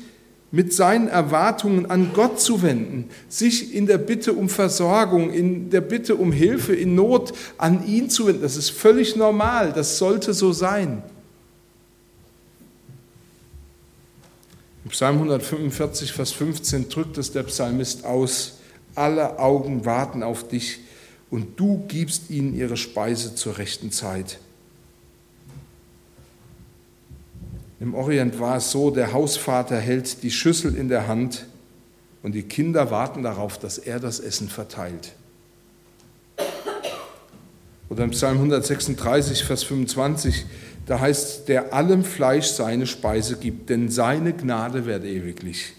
mit 0.53 0.73
seinen 0.73 1.09
Erwartungen 1.09 1.91
an 1.91 2.13
Gott 2.13 2.39
zu 2.39 2.63
wenden, 2.63 3.09
sich 3.29 3.75
in 3.75 3.87
der 3.87 3.99
Bitte 3.99 4.35
um 4.35 4.49
Versorgung, 4.49 5.33
in 5.33 5.71
der 5.71 5.81
Bitte 5.81 6.15
um 6.15 6.31
Hilfe, 6.31 6.75
in 6.75 6.95
Not 6.95 7.33
an 7.57 7.87
ihn 7.87 8.11
zu 8.11 8.27
wenden. 8.27 8.43
Das 8.43 8.57
ist 8.57 8.71
völlig 8.71 9.17
normal, 9.17 9.73
das 9.73 9.99
sollte 9.99 10.35
so 10.35 10.53
sein. 10.53 11.03
Im 14.85 14.91
Psalm 14.91 15.17
145, 15.17 16.13
Vers 16.13 16.33
15 16.33 16.89
drückt 16.89 17.17
es 17.17 17.33
der 17.33 17.45
Psalmist 17.45 18.05
aus, 18.05 18.59
alle 18.95 19.39
Augen 19.39 19.87
warten 19.87 20.23
auf 20.23 20.47
dich, 20.47 20.81
und 21.33 21.59
du 21.59 21.83
gibst 21.89 22.29
ihnen 22.29 22.55
ihre 22.55 22.77
Speise 22.77 23.35
zur 23.35 23.57
rechten 23.57 23.91
Zeit. 23.91 24.39
Im 27.81 27.95
Orient 27.95 28.39
war 28.39 28.59
es 28.59 28.71
so, 28.71 28.91
der 28.91 29.15
Hausvater 29.15 29.79
hält 29.79 30.23
die 30.23 30.31
Schüssel 30.31 30.77
in 30.77 30.91
der 30.91 31.09
Hand 31.09 31.47
und 32.23 32.33
die 32.33 32.43
Kinder 32.43 32.91
warten 32.91 33.23
darauf, 33.23 33.59
dass 33.59 33.79
er 33.79 33.99
das 33.99 34.21
Essen 34.21 34.51
verteilt. 34.51 35.15
Oder 37.89 38.05
im 38.05 38.11
Psalm 38.11 38.37
136, 38.37 39.43
Vers 39.43 39.65
25, 39.65 40.45
da 40.85 41.01
heißt, 41.01 41.49
der 41.49 41.73
allem 41.73 42.05
Fleisch 42.05 42.49
seine 42.49 42.87
Speise 42.87 43.39
gibt, 43.39 43.71
denn 43.71 43.89
seine 43.89 44.35
Gnade 44.35 44.85
wird 44.85 45.05
ewiglich. 45.05 45.73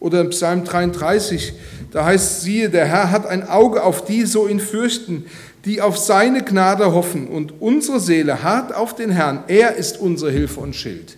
Oder 0.00 0.20
im 0.20 0.30
Psalm 0.30 0.64
33, 0.64 1.54
da 1.90 2.04
heißt, 2.04 2.42
siehe, 2.42 2.68
der 2.68 2.86
Herr 2.86 3.10
hat 3.10 3.26
ein 3.26 3.48
Auge 3.48 3.82
auf 3.82 4.04
die, 4.04 4.24
so 4.24 4.46
ihn 4.46 4.60
fürchten, 4.60 5.26
die 5.64 5.80
auf 5.80 5.96
seine 5.96 6.42
Gnade 6.42 6.92
hoffen. 6.92 7.28
Und 7.28 7.60
unsere 7.60 8.00
Seele 8.00 8.42
hart 8.42 8.74
auf 8.74 8.94
den 8.94 9.10
Herrn. 9.10 9.44
Er 9.48 9.76
ist 9.76 9.98
unsere 9.98 10.30
Hilfe 10.30 10.60
und 10.60 10.76
Schild. 10.76 11.16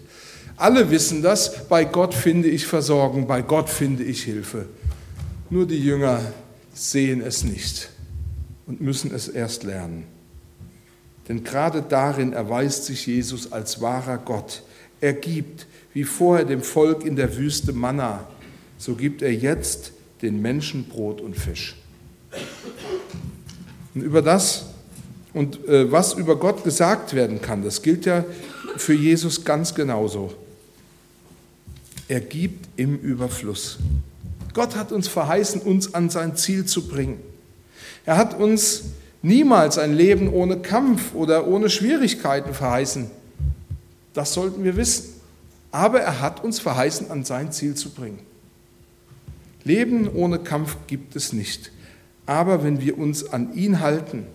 Alle 0.56 0.90
wissen 0.90 1.22
das. 1.22 1.68
Bei 1.68 1.84
Gott 1.84 2.14
finde 2.14 2.48
ich 2.48 2.66
Versorgung, 2.66 3.26
bei 3.26 3.42
Gott 3.42 3.68
finde 3.68 4.04
ich 4.04 4.22
Hilfe. 4.22 4.66
Nur 5.50 5.66
die 5.66 5.82
Jünger 5.82 6.20
sehen 6.74 7.20
es 7.20 7.44
nicht 7.44 7.90
und 8.66 8.80
müssen 8.80 9.14
es 9.14 9.28
erst 9.28 9.64
lernen. 9.64 10.04
Denn 11.28 11.42
gerade 11.42 11.82
darin 11.82 12.32
erweist 12.32 12.84
sich 12.84 13.06
Jesus 13.06 13.52
als 13.52 13.80
wahrer 13.80 14.18
Gott. 14.18 14.62
Er 15.00 15.12
gibt, 15.12 15.66
wie 15.92 16.04
vorher 16.04 16.44
dem 16.44 16.62
Volk 16.62 17.04
in 17.04 17.16
der 17.16 17.36
Wüste 17.36 17.72
Manna, 17.72 18.26
so 18.78 18.94
gibt 18.94 19.22
er 19.22 19.32
jetzt 19.32 19.92
den 20.22 20.40
Menschen 20.40 20.84
Brot 20.84 21.20
und 21.20 21.36
Fisch. 21.36 21.76
Und 23.94 24.02
über 24.02 24.22
das 24.22 24.66
und 25.32 25.68
äh, 25.68 25.92
was 25.92 26.14
über 26.14 26.36
Gott 26.36 26.64
gesagt 26.64 27.12
werden 27.12 27.42
kann, 27.42 27.62
das 27.62 27.82
gilt 27.82 28.06
ja 28.06 28.24
für 28.78 28.94
Jesus 28.94 29.44
ganz 29.44 29.74
genauso. 29.74 30.32
Er 32.08 32.20
gibt 32.20 32.68
im 32.76 32.98
Überfluss. 32.98 33.78
Gott 34.54 34.76
hat 34.76 34.92
uns 34.92 35.08
verheißen, 35.08 35.60
uns 35.60 35.92
an 35.92 36.08
sein 36.08 36.36
Ziel 36.36 36.64
zu 36.64 36.88
bringen. 36.88 37.20
Er 38.06 38.16
hat 38.16 38.38
uns 38.38 38.84
niemals 39.20 39.76
ein 39.76 39.92
Leben 39.92 40.32
ohne 40.32 40.58
Kampf 40.60 41.14
oder 41.14 41.46
ohne 41.46 41.68
Schwierigkeiten 41.68 42.54
verheißen. 42.54 43.10
Das 44.14 44.32
sollten 44.32 44.64
wir 44.64 44.76
wissen. 44.76 45.20
Aber 45.70 46.00
er 46.00 46.22
hat 46.22 46.42
uns 46.42 46.60
verheißen, 46.60 47.10
an 47.10 47.24
sein 47.24 47.52
Ziel 47.52 47.74
zu 47.74 47.90
bringen. 47.90 48.20
Leben 49.66 50.08
ohne 50.14 50.38
Kampf 50.38 50.76
gibt 50.86 51.16
es 51.16 51.32
nicht. 51.32 51.72
Aber 52.24 52.62
wenn 52.62 52.80
wir 52.80 52.98
uns 52.98 53.32
an 53.32 53.52
ihn 53.54 53.80
halten, 53.80 54.26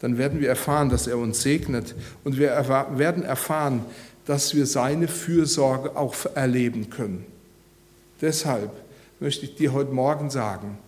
dann 0.00 0.16
werden 0.16 0.40
wir 0.40 0.48
erfahren, 0.48 0.90
dass 0.90 1.08
er 1.08 1.18
uns 1.18 1.42
segnet 1.42 1.96
und 2.22 2.38
wir 2.38 2.50
werden 2.96 3.24
erfahren, 3.24 3.84
dass 4.26 4.54
wir 4.54 4.66
seine 4.66 5.08
Fürsorge 5.08 5.96
auch 5.96 6.14
erleben 6.34 6.88
können. 6.90 7.24
Deshalb 8.20 8.70
möchte 9.18 9.46
ich 9.46 9.56
dir 9.56 9.72
heute 9.72 9.92
Morgen 9.92 10.30
sagen, 10.30 10.78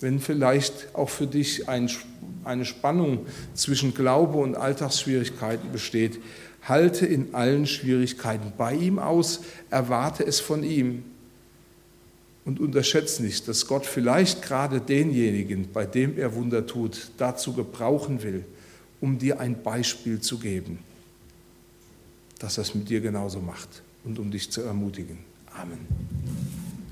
wenn 0.00 0.20
vielleicht 0.20 0.94
auch 0.94 1.08
für 1.08 1.26
dich 1.26 1.66
eine 1.68 2.64
Spannung 2.64 3.26
zwischen 3.54 3.94
Glaube 3.94 4.36
und 4.36 4.54
Alltagsschwierigkeiten 4.54 5.72
besteht, 5.72 6.18
halte 6.62 7.06
in 7.06 7.34
allen 7.34 7.66
Schwierigkeiten 7.66 8.52
bei 8.58 8.74
ihm 8.74 8.98
aus, 8.98 9.40
erwarte 9.70 10.26
es 10.26 10.40
von 10.40 10.62
ihm 10.62 11.04
und 12.46 12.60
unterschätze 12.60 13.22
nicht, 13.22 13.46
dass 13.48 13.66
Gott 13.66 13.84
vielleicht 13.84 14.40
gerade 14.40 14.80
denjenigen, 14.80 15.70
bei 15.72 15.84
dem 15.84 16.16
er 16.16 16.34
Wunder 16.34 16.64
tut, 16.64 17.10
dazu 17.18 17.52
gebrauchen 17.52 18.22
will, 18.22 18.44
um 19.00 19.18
dir 19.18 19.40
ein 19.40 19.62
Beispiel 19.62 20.20
zu 20.20 20.38
geben, 20.38 20.78
dass 22.38 22.56
er 22.56 22.62
es 22.62 22.74
mit 22.74 22.88
dir 22.88 23.00
genauso 23.00 23.40
macht 23.40 23.82
und 24.04 24.18
um 24.18 24.30
dich 24.30 24.50
zu 24.50 24.62
ermutigen. 24.62 25.18
Amen. 25.52 26.65